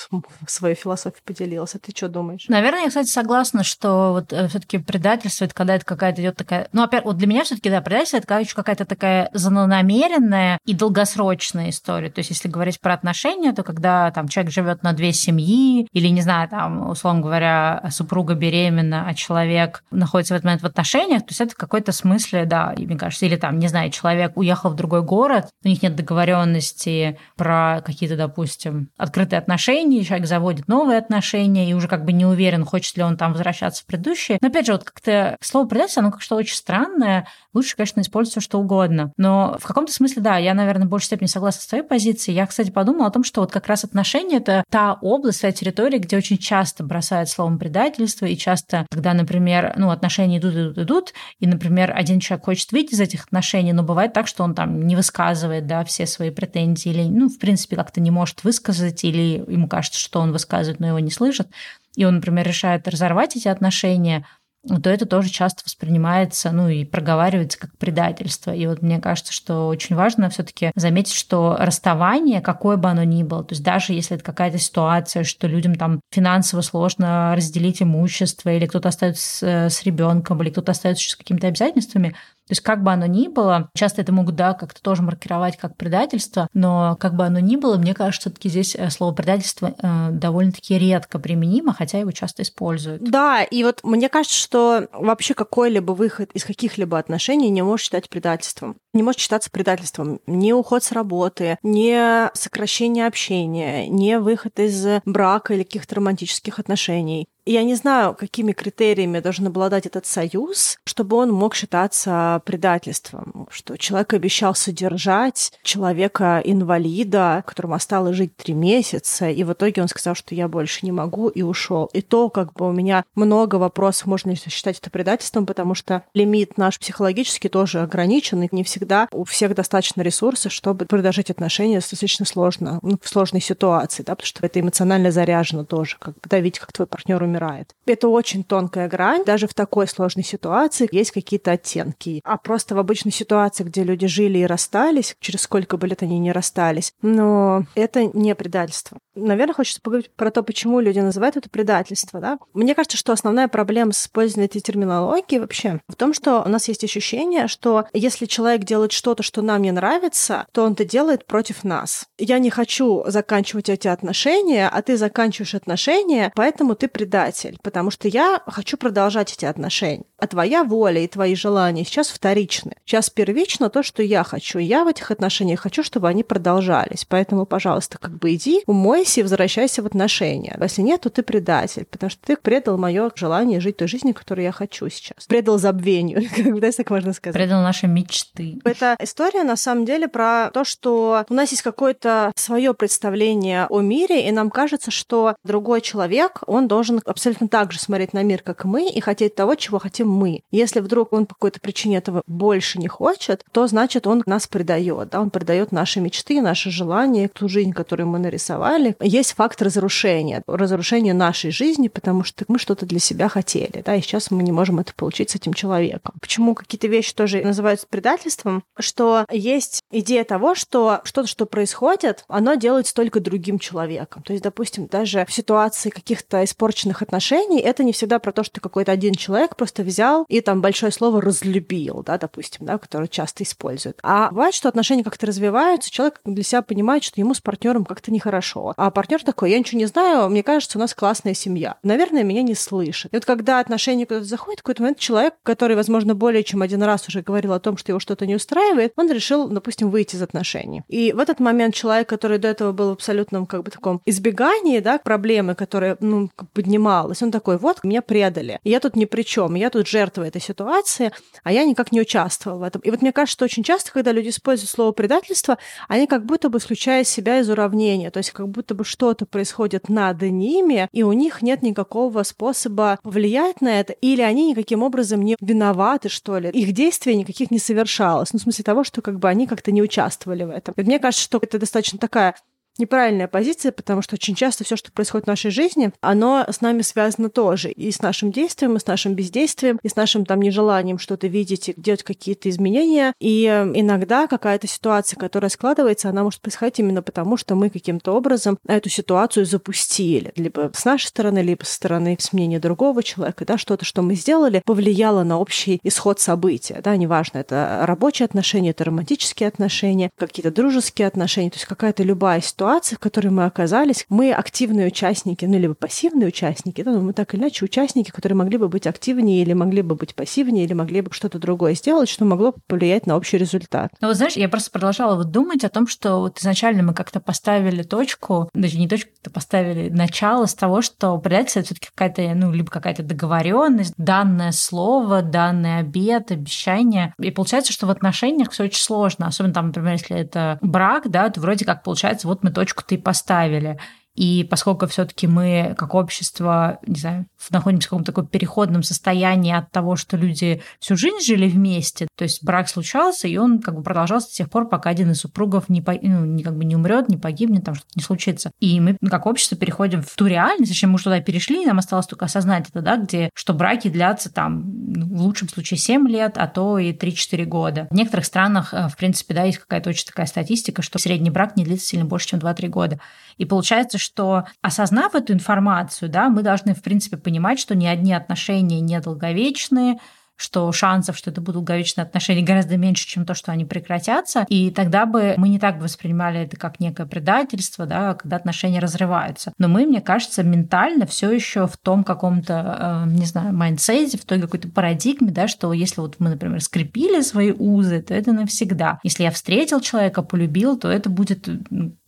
[0.47, 1.75] свою философию поделилась.
[1.75, 2.47] А ты что думаешь?
[2.49, 6.69] Наверное, я, кстати, согласна, что вот э, все-таки предательство это когда это какая-то идет такая.
[6.73, 11.71] Ну, опять, вот для меня все-таки да, предательство это еще какая-то такая злонамеренная и долгосрочная
[11.71, 12.11] история.
[12.11, 16.09] То есть, если говорить про отношения, то когда там человек живет на две семьи, или
[16.09, 21.23] не знаю, там, условно говоря, супруга беременна, а человек находится в этот момент в отношениях,
[21.23, 24.71] то есть это в какой-то смысле, да, мне кажется, или там, не знаю, человек уехал
[24.71, 30.99] в другой город, у них нет договоренности про какие-то, допустим, открытые отношения, человек заводит новые
[30.99, 34.39] отношения и уже как бы не уверен, хочет ли он там возвращаться в предыдущие.
[34.41, 38.30] Но опять же, вот как-то слово предательство, оно как что очень странное, лучше, конечно, использовать
[38.31, 39.13] все, что угодно.
[39.17, 42.37] Но в каком-то смысле, да, я, наверное, в большей степени согласна с твоей позицией.
[42.37, 45.99] Я, кстати, подумала о том, что вот как раз отношения— это та область, та территория,
[45.99, 51.15] где очень часто бросают словом предательство, и часто, когда, например, ну, отношения идут, идут, идут,
[51.39, 54.87] и, например, один человек хочет выйти из этих отношений, но бывает так, что он там
[54.87, 59.45] не высказывает, да, все свои претензии, или, ну, в принципе, как-то не может высказать, или
[59.49, 61.49] ему кажется, что он высказывает, но его не слышат,
[61.97, 64.25] и он, например, решает разорвать эти отношения,
[64.67, 68.51] то это тоже часто воспринимается, ну и проговаривается как предательство.
[68.51, 73.03] И вот мне кажется, что очень важно все таки заметить, что расставание, какое бы оно
[73.05, 77.83] ни было, то есть даже если это какая-то ситуация, что людям там финансово сложно разделить
[77.83, 82.15] имущество, или кто-то остается с, э, с ребенком, или кто-то остается с какими-то обязательствами,
[82.51, 85.77] то есть как бы оно ни было, часто это могут, да, как-то тоже маркировать как
[85.77, 89.73] предательство, но как бы оно ни было, мне кажется, все таки здесь э, слово предательство
[89.81, 93.09] э, довольно-таки редко применимо, хотя его часто используют.
[93.09, 98.09] Да, и вот мне кажется, что вообще какой-либо выход из каких-либо отношений не может считать
[98.09, 98.75] предательством.
[98.93, 105.55] Не может считаться предательством ни уход с работы, ни сокращение общения, ни выход из брака
[105.55, 107.29] или каких-то романтических отношений.
[107.47, 113.49] Я не знаю, какими критериями должен обладать этот союз, чтобы он мог считаться предательством.
[113.51, 120.15] Что человек обещал содержать человека-инвалида, которому осталось жить три месяца, и в итоге он сказал,
[120.15, 121.89] что я больше не могу, и ушел.
[121.93, 126.05] И то, как бы у меня много вопросов, можно ли считать это предательством, потому что
[126.15, 128.80] лимит наш психологический тоже ограничен, и не всегда
[129.13, 134.27] у всех достаточно ресурсов, чтобы продолжать отношения достаточно сложно, ну, в сложной ситуации, да, потому
[134.27, 137.75] что это эмоционально заряжено тоже, как бы, да, как твой партнер умирает.
[137.87, 139.25] Это очень тонкая грань.
[139.25, 142.21] Даже в такой сложной ситуации есть какие-то оттенки.
[142.25, 146.19] А просто в обычной ситуации, где люди жили и расстались, через сколько бы лет они
[146.19, 148.99] не расстались, но это не предательство.
[149.15, 152.21] Наверное, хочется поговорить про то, почему люди называют это предательство.
[152.21, 152.39] Да?
[152.55, 156.69] Мне кажется, что основная проблема с использованием этой терминологии вообще в том, что у нас
[156.69, 161.27] есть ощущение, что если человек делает что-то, что нам не нравится, то он это делает
[161.27, 162.07] против нас.
[162.19, 168.09] Я не хочу заканчивать эти отношения, а ты заканчиваешь отношения, поэтому ты предатель потому что
[168.09, 170.05] я хочу продолжать эти отношения.
[170.19, 172.73] А твоя воля и твои желания сейчас вторичны.
[172.85, 174.59] Сейчас первично то, что я хочу.
[174.59, 177.05] Я в этих отношениях хочу, чтобы они продолжались.
[177.09, 180.57] Поэтому, пожалуйста, как бы иди, умойся и возвращайся в отношения.
[180.61, 184.45] Если нет, то ты предатель, потому что ты предал мое желание жить той жизнью, которую
[184.45, 185.27] я хочу сейчас.
[185.27, 187.35] Предал забвению, когда так можно сказать.
[187.35, 188.59] Предал наши мечты.
[188.65, 193.81] Эта история, на самом деле, про то, что у нас есть какое-то свое представление о
[193.81, 198.43] мире, и нам кажется, что другой человек, он должен абсолютно так же смотреть на мир,
[198.43, 200.43] как мы, и хотеть того, чего хотим мы.
[200.51, 205.11] Если вдруг он по какой-то причине этого больше не хочет, то значит он нас предает,
[205.11, 208.97] да, он предает наши мечты, наши желания, ту жизнь, которую мы нарисовали.
[209.01, 214.01] Есть факт разрушения, разрушения нашей жизни, потому что мы что-то для себя хотели, да, и
[214.01, 216.15] сейчас мы не можем это получить с этим человеком.
[216.21, 218.50] Почему какие-то вещи тоже называются предательством?
[218.51, 224.23] Психологов, что есть идея того, что что-то, что происходит, оно делается только другим человеком.
[224.23, 228.61] То есть, допустим, даже в ситуации каких-то испорченных отношений, это не всегда про то, что
[228.61, 233.45] какой-то один человек просто взял и там большое слово разлюбил, да, допустим, да, которое часто
[233.45, 233.99] используют.
[234.03, 238.11] А бывает, что отношения как-то развиваются, человек для себя понимает, что ему с партнером как-то
[238.13, 238.75] нехорошо.
[238.77, 241.77] А партнер такой, я ничего не знаю, мне кажется, у нас классная семья.
[241.83, 243.13] Наверное, меня не слышит.
[243.13, 246.83] И вот когда отношения куда-то заходят, в какой-то момент человек, который, возможно, более чем один
[246.83, 250.23] раз уже говорил о том, что его что-то не устраивает, он решил, допустим, выйти из
[250.23, 250.83] отношений.
[250.89, 254.81] И в этот момент человек, который до этого был в абсолютном как бы таком избегании,
[254.81, 258.59] да, проблемы, которые, ну, поднималась, он такой, вот, меня предали.
[258.65, 261.13] Я тут ни при чем, я тут жертва этой ситуации,
[261.45, 262.81] а я никак не участвовал в этом.
[262.83, 266.49] И вот мне кажется, что очень часто, когда люди используют слово предательство, они как будто
[266.49, 271.03] бы исключают себя из уравнения, то есть как будто бы что-то происходит над ними, и
[271.03, 276.39] у них нет никакого способа повлиять на это, или они никаким образом не виноваты, что
[276.39, 276.51] ли.
[276.51, 278.30] Их действия никаких не совершалось.
[278.33, 280.75] Ну, в смысле того, что как бы они как-то не участвовали в этом.
[280.77, 282.37] И мне кажется, что это достаточно такая
[282.81, 286.83] неправильная позиция, потому что очень часто все, что происходит в нашей жизни, оно с нами
[286.83, 287.71] связано тоже.
[287.71, 291.69] И с нашим действием, и с нашим бездействием, и с нашим там нежеланием что-то видеть
[291.69, 293.13] и делать какие-то изменения.
[293.21, 298.13] И э, иногда какая-то ситуация, которая складывается, она может происходить именно потому, что мы каким-то
[298.13, 300.33] образом эту ситуацию запустили.
[300.37, 303.45] Либо с нашей стороны, либо со стороны мнения другого человека.
[303.45, 306.81] Да, что-то, что мы сделали, повлияло на общий исход события.
[306.83, 312.41] Да, неважно, это рабочие отношения, это романтические отношения, какие-то дружеские отношения, то есть какая-то любая
[312.41, 317.01] ситуация, ситуации, в которой мы оказались, мы активные участники, ну, либо пассивные участники, да, но
[317.01, 320.65] мы так или иначе участники, которые могли бы быть активнее или могли бы быть пассивнее,
[320.65, 323.91] или могли бы что-то другое сделать, что могло повлиять на общий результат.
[324.01, 327.19] Ну, вот знаешь, я просто продолжала вот думать о том, что вот изначально мы как-то
[327.19, 332.23] поставили точку, даже не точку, а поставили начало с того, что предательство все таки какая-то,
[332.37, 337.15] ну, либо какая-то договоренность, данное слово, данный обед, обещание.
[337.19, 341.29] И получается, что в отношениях все очень сложно, особенно там, например, если это брак, да,
[341.31, 343.79] то вроде как получается, вот мы точку-то и поставили.
[344.17, 349.71] И поскольку все-таки мы, как общество, не знаю, находимся в каком-то таком переходном состоянии от
[349.71, 353.83] того, что люди всю жизнь жили вместе, то есть брак случался, и он как бы
[353.83, 356.77] продолжался до тех пор, пока один из супругов не, по, ну, не, как бы не
[356.77, 358.51] умрет, не погибнет, там что-то не случится.
[358.61, 362.27] И мы, как общество, переходим в ту реальность, зачем мы туда перешли, нам осталось только
[362.27, 366.47] осознать это, да, где, что браки длятся там ну, в лучшем случае 7 лет, а
[366.49, 367.89] то и 3-4 года.
[367.91, 371.57] В некоторых странах, э, в принципе, да, есть какая-то очень такая статистика, что средний брак
[371.57, 373.01] не длится сильно больше, чем 2-3 года.
[373.37, 378.13] И получается, что осознав эту информацию, да, мы должны, в принципе, понимать, что ни одни
[378.13, 379.99] отношения не долговечные,
[380.41, 384.47] что шансов, что это будут долговечные отношения, гораздо меньше, чем то, что они прекратятся.
[384.49, 388.81] И тогда бы мы не так бы воспринимали это как некое предательство, да, когда отношения
[388.81, 389.53] разрываются.
[389.59, 394.17] Но мы, мне кажется, ментально все еще в том каком-то, э, не знаю, mindset е,
[394.17, 398.33] в той какой-то парадигме, да, что если вот мы, например, скрепили свои узы, то это
[398.33, 398.99] навсегда.
[399.03, 401.51] Если я встретил человека, полюбил, то это будет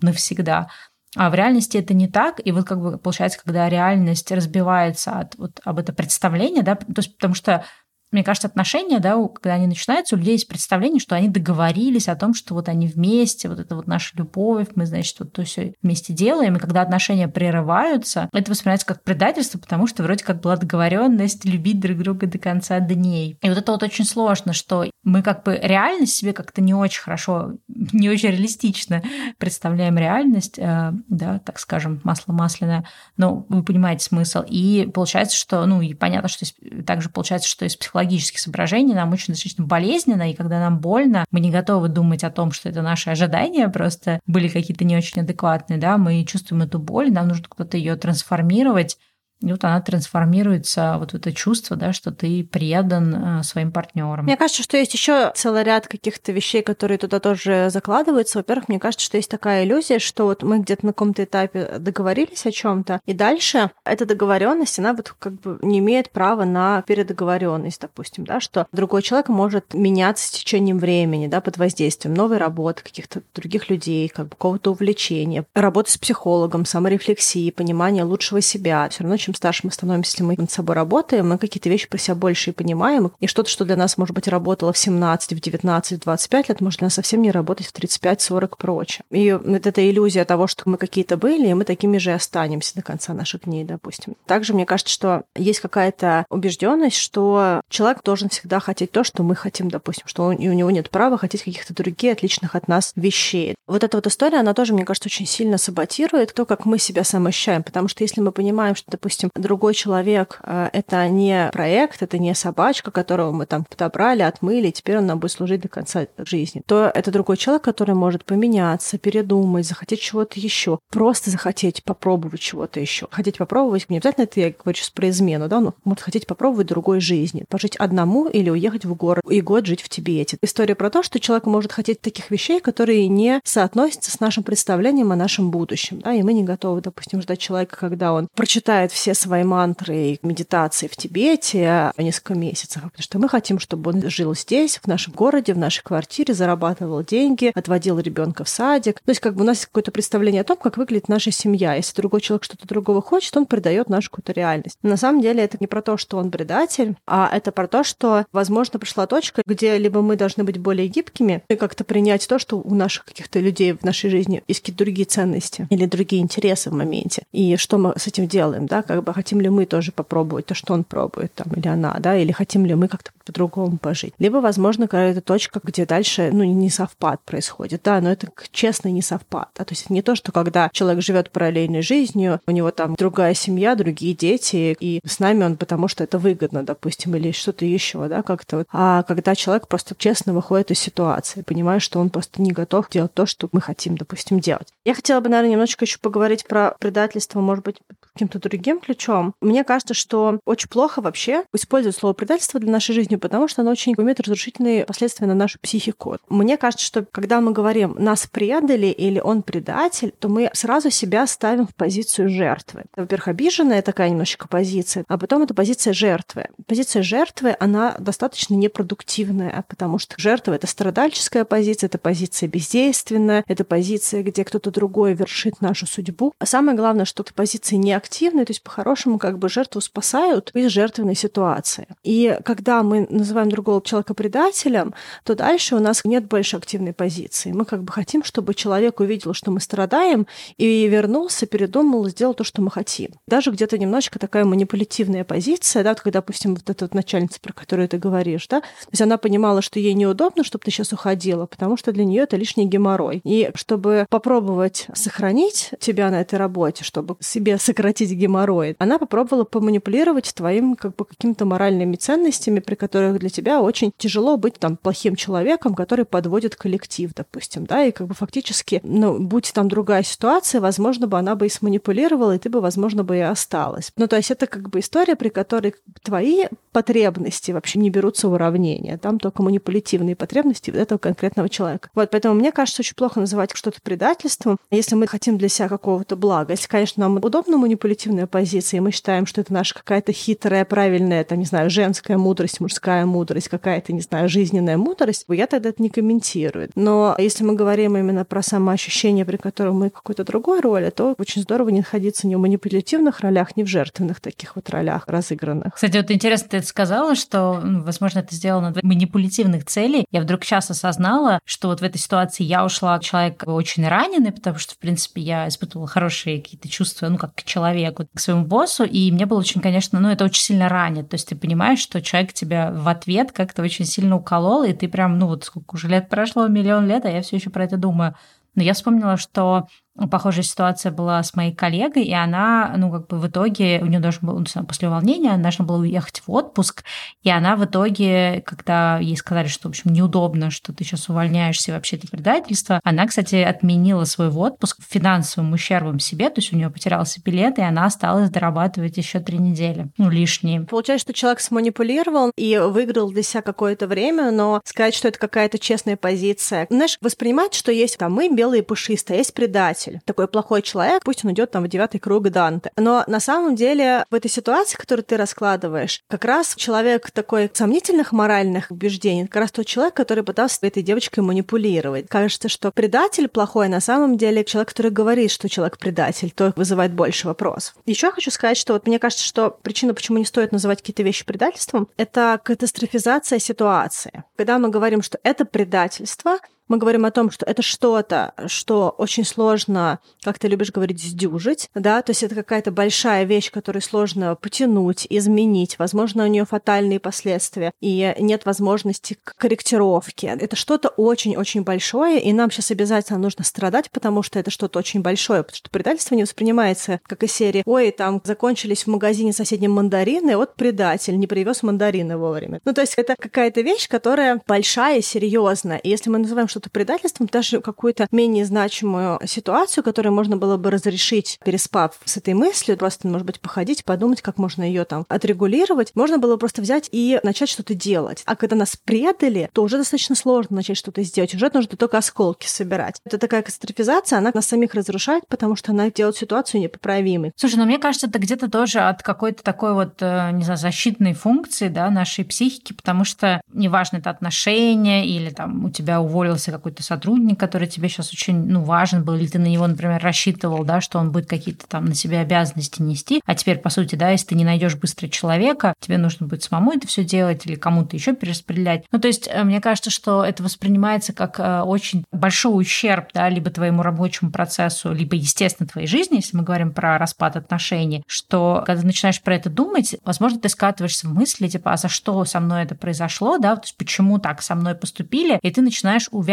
[0.01, 0.69] навсегда.
[1.17, 2.41] А в реальности это не так.
[2.45, 6.87] И вот как бы получается, когда реальность разбивается от вот об это представление, да, то
[6.97, 7.65] есть потому что
[8.13, 12.17] мне кажется, отношения, да, когда они начинаются, у людей есть представление, что они договорились о
[12.17, 15.75] том, что вот они вместе, вот это вот наша любовь, мы, значит, вот то все
[15.83, 16.57] вместе делаем.
[16.57, 21.81] И когда отношения прерываются, это воспринимается как предательство, потому что вроде как была договоренность любить
[21.81, 23.39] друг друга до конца дней.
[23.43, 27.01] И вот это вот очень сложно, что мы как бы реальность себе как-то не очень
[27.01, 29.03] хорошо, не очень реалистично
[29.39, 32.85] представляем реальность, э, да, так скажем, масло масляное,
[33.17, 34.43] но вы понимаете смысл.
[34.47, 36.45] И получается, что, ну, и понятно, что
[36.87, 41.25] также получается, что из психологии психологических соображений нам очень достаточно болезненно, и когда нам больно,
[41.31, 45.23] мы не готовы думать о том, что это наши ожидания просто были какие-то не очень
[45.23, 48.99] адекватные, да, мы чувствуем эту боль, нам нужно куда-то ее трансформировать,
[49.43, 54.25] и вот она трансформируется вот это чувство, да, что ты предан э, своим партнерам.
[54.25, 58.39] Мне кажется, что есть еще целый ряд каких-то вещей, которые туда тоже закладываются.
[58.39, 62.47] Во-первых, мне кажется, что есть такая иллюзия, что вот мы где-то на каком-то этапе договорились
[62.47, 67.81] о чем-то, и дальше эта договоренность, она вот как бы не имеет права на передоговоренность,
[67.81, 72.83] допустим, да, что другой человек может меняться с течением времени, да, под воздействием новой работы,
[72.83, 78.89] каких-то других людей, как бы какого-то увлечения, работы с психологом, саморефлексии, понимания лучшего себя.
[78.89, 81.89] Все равно, чем чем старше мы становимся, если мы над собой работаем, мы какие-то вещи
[81.89, 83.13] про себя больше и понимаем.
[83.21, 86.61] И что-то, что для нас, может быть, работало в 17, в 19, в 25 лет,
[86.61, 89.05] может для нас совсем не работать в 35, 40 и прочее.
[89.11, 92.83] И вот эта иллюзия того, что мы какие-то были, и мы такими же останемся до
[92.83, 94.15] конца наших дней, допустим.
[94.27, 99.35] Также мне кажется, что есть какая-то убежденность, что человек должен всегда хотеть то, что мы
[99.35, 103.55] хотим, допустим, что у него нет права хотеть каких-то других отличных от нас вещей.
[103.67, 107.05] Вот эта вот история, она тоже, мне кажется, очень сильно саботирует то, как мы себя
[107.05, 112.03] самоощущаем, потому что если мы понимаем, что, допустим, допустим, другой человек э,— это не проект,
[112.03, 115.69] это не собачка, которого мы там подобрали, отмыли, и теперь он нам будет служить до
[115.69, 121.85] конца жизни, то это другой человек, который может поменяться, передумать, захотеть чего-то еще, просто захотеть
[121.85, 123.09] попробовать чего-то еще.
[123.11, 126.67] Хотеть попробовать, не обязательно это я говорю сейчас про измену, да, но может хотеть попробовать
[126.67, 130.39] другой жизни, пожить одному или уехать в город и год жить в Тибете.
[130.43, 135.13] История про то, что человек может хотеть таких вещей, которые не соотносятся с нашим представлением
[135.13, 139.12] о нашем будущем, да, и мы не готовы, допустим, ждать человека, когда он прочитает все
[139.15, 144.35] свои мантры и медитации в Тибете несколько месяцев, потому что мы хотим, чтобы он жил
[144.35, 149.01] здесь, в нашем городе, в нашей квартире, зарабатывал деньги, отводил ребенка в садик.
[149.01, 151.75] То есть как бы у нас есть какое-то представление о том, как выглядит наша семья.
[151.75, 154.79] Если другой человек что-то другого хочет, он придает нашу какую-то реальность.
[154.83, 157.85] Но на самом деле это не про то, что он предатель, а это про то,
[157.85, 162.39] что, возможно, пришла точка, где либо мы должны быть более гибкими и как-то принять то,
[162.39, 166.71] что у наших каких-то людей в нашей жизни есть какие-то другие ценности или другие интересы
[166.71, 167.25] в моменте.
[167.33, 170.55] И что мы с этим делаем, да, как бы хотим ли мы тоже попробовать то,
[170.55, 174.13] что он пробует, там, или она, да, или хотим ли мы как-то по-другому пожить.
[174.19, 179.01] Либо, возможно, какая-то точка, где дальше, ну, не совпад происходит, да, но это честный не
[179.01, 182.95] совпад, да, то есть не то, что когда человек живет параллельной жизнью, у него там
[182.95, 187.65] другая семья, другие дети, и с нами он потому, что это выгодно, допустим, или что-то
[187.65, 188.67] еще, да, как-то вот.
[188.73, 193.15] А когда человек просто честно выходит из ситуации, понимает, что он просто не готов делать
[193.15, 194.69] то, что мы хотим, допустим, делать.
[194.85, 197.79] Я хотела бы, наверное, немножечко еще поговорить про предательство, может быть,
[198.15, 199.35] каким-то другим ключом.
[199.41, 203.71] Мне кажется, что очень плохо вообще использовать слово предательство для нашей жизни, потому что оно
[203.71, 206.19] очень имеет разрушительные последствия на нашу психику.
[206.29, 211.27] Мне кажется, что когда мы говорим «нас предали» или «он предатель», то мы сразу себя
[211.27, 212.85] ставим в позицию жертвы.
[212.97, 216.49] Во-первых, обиженная такая немножечко позиция, а потом это позиция жертвы.
[216.67, 223.65] Позиция жертвы, она достаточно непродуктивная, потому что жертва— это страдальческая позиция, это позиция бездейственная, это
[223.65, 226.35] позиция, где кто-то другой вершит нашу судьбу.
[226.39, 230.51] А самое главное, что эта позиция не активная, то есть по-хорошему как бы жертву спасают
[230.55, 231.87] из жертвенной ситуации.
[232.03, 237.53] И когда мы называем другого человека предателем, то дальше у нас нет больше активной позиции.
[237.53, 242.45] Мы как бы хотим, чтобы человек увидел, что мы страдаем, и вернулся, передумал, сделал то,
[242.45, 243.11] что мы хотим.
[243.29, 247.89] Даже где-то немножечко такая манипулятивная позиция, да, когда, допустим, вот эта вот начальница, про которую
[247.89, 251.77] ты говоришь, да, то есть она понимала, что ей неудобно, чтобы ты сейчас уходила, потому
[251.77, 253.21] что для нее это лишний геморрой.
[253.25, 260.33] И чтобы попробовать сохранить тебя на этой работе, чтобы себе сократить геморрой, она попробовала поманипулировать
[260.35, 265.17] твоим как бы какими-то моральными ценностями, при которых для тебя очень тяжело быть там плохим
[265.17, 270.61] человеком, который подводит коллектив, допустим, да, и как бы фактически, ну, будь там другая ситуация,
[270.61, 273.93] возможно бы она бы и сманипулировала, и ты бы, возможно, бы и осталась.
[273.97, 278.33] Ну, то есть это как бы история, при которой твои потребности вообще не берутся в
[278.33, 278.99] уравнение.
[278.99, 281.91] Там только манипулятивные потребности этого конкретного человека.
[281.95, 286.17] Вот, поэтому мне кажется, очень плохо называть что-то предательством, если мы хотим для себя какого-то
[286.17, 286.53] блага.
[286.53, 291.25] Если, конечно, нам удобна манипулятивная позиция, и мы считаем, что это наша какая-то хитрая, правильная,
[291.25, 295.83] там, не знаю, женская мудрость, мужская мудрость, какая-то, не знаю, жизненная мудрость, я тогда это
[295.83, 296.71] не комментирую.
[296.77, 301.43] Но если мы говорим именно про самоощущение, при котором мы какой-то другой роли, то очень
[301.43, 305.75] здорово не находиться ни в манипулятивных ролях, ни в жертвенных таких вот ролях разыгранных.
[305.75, 310.05] Кстати, вот интересно, ты сказала, что, ну, возможно, это сделано для манипулятивных целей.
[310.11, 314.33] Я вдруг сейчас осознала, что вот в этой ситуации я ушла от человека очень раненый,
[314.33, 317.72] потому что, в принципе, я испытывала хорошие какие-то чувства, ну, как к человеку,
[318.15, 321.09] к своему боссу, и мне было очень, конечно, ну, это очень сильно ранит.
[321.09, 324.89] То есть ты понимаешь, что человек тебя в ответ как-то очень сильно уколол, и ты
[324.89, 327.77] прям, ну, вот сколько уже лет прошло, миллион лет, а я все еще про это
[327.77, 328.15] думаю.
[328.55, 329.67] Но я вспомнила, что
[330.11, 334.01] Похожая ситуация была с моей коллегой, и она, ну, как бы в итоге, у нее
[334.01, 336.83] должен был, ну, после увольнения, она должна была уехать в отпуск,
[337.23, 341.73] и она в итоге, когда ей сказали, что, в общем, неудобно, что ты сейчас увольняешься,
[341.73, 346.71] вообще это предательство, она, кстати, отменила свой отпуск финансовым ущербом себе, то есть у нее
[346.71, 350.63] потерялся билет, и она осталась дорабатывать еще три недели, ну, лишние.
[350.63, 355.59] Получается, что человек сманипулировал и выиграл для себя какое-то время, но сказать, что это какая-то
[355.59, 360.29] честная позиция, знаешь, воспринимать, что есть там мы белые пушистые, а есть предатель, предатель, такой
[360.29, 362.71] плохой человек, пусть он идет там в девятый круг Данте.
[362.77, 368.13] Но на самом деле в этой ситуации, которую ты раскладываешь, как раз человек такой сомнительных
[368.13, 372.09] моральных убеждений, как раз тот человек, который пытался этой девочкой манипулировать.
[372.09, 376.93] Кажется, что предатель плохой, на самом деле человек, который говорит, что человек предатель, то вызывает
[376.93, 377.75] больше вопросов.
[377.87, 381.25] Еще хочу сказать, что вот мне кажется, что причина, почему не стоит называть какие-то вещи
[381.25, 384.25] предательством, это катастрофизация ситуации.
[384.37, 386.39] Когда мы говорим, что это предательство,
[386.73, 391.69] мы говорим о том, что это что-то, что очень сложно, как ты любишь говорить, сдюжить,
[391.75, 396.99] да, то есть это какая-то большая вещь, которую сложно потянуть, изменить, возможно, у нее фатальные
[396.99, 400.29] последствия, и нет возможности к корректировке.
[400.29, 405.03] Это что-то очень-очень большое, и нам сейчас обязательно нужно страдать, потому что это что-то очень
[405.03, 409.73] большое, потому что предательство не воспринимается как из серии «Ой, там закончились в магазине соседнем
[409.73, 412.63] мандарины, вот предатель, не привез мандарины вовремя».
[412.65, 415.77] Ну, то есть это какая-то вещь, которая большая и серьезная.
[415.77, 420.71] И если мы называем что-то предательством, даже какую-то менее значимую ситуацию, которую можно было бы
[420.71, 425.91] разрешить, переспав с этой мыслью, просто, может быть, походить, подумать, как можно ее там отрегулировать,
[425.95, 428.23] можно было просто взять и начать что-то делать.
[428.27, 431.35] А когда нас предали, то уже достаточно сложно начать что-то сделать.
[431.35, 433.01] Уже нужно только осколки собирать.
[433.05, 437.33] Это такая катастрофизация, она нас самих разрушает, потому что она делает ситуацию непоправимой.
[437.37, 441.15] Слушай, ну мне кажется, это где-то тоже от какой-то такой вот, э, не знаю, защитной
[441.15, 446.83] функции, да, нашей психики, потому что неважно, это отношения или там у тебя уволился какой-то
[446.83, 450.81] сотрудник, который тебе сейчас очень, ну, важен был, или ты на него, например, рассчитывал, да,
[450.81, 454.29] что он будет какие-то там на себя обязанности нести, а теперь, по сути, да, если
[454.29, 458.15] ты не найдешь быстро человека, тебе нужно будет самому это все делать или кому-то еще
[458.15, 458.85] перераспределять.
[458.91, 463.29] Ну, то есть, э, мне кажется, что это воспринимается как э, очень большой ущерб, да,
[463.29, 468.63] либо твоему рабочему процессу, либо, естественно, твоей жизни, если мы говорим про распад отношений, что
[468.67, 472.25] когда ты начинаешь про это думать, возможно, ты скатываешься в мысли, типа, а за что
[472.25, 476.09] со мной это произошло, да, то есть почему так со мной поступили, и ты начинаешь
[476.11, 476.32] увязывать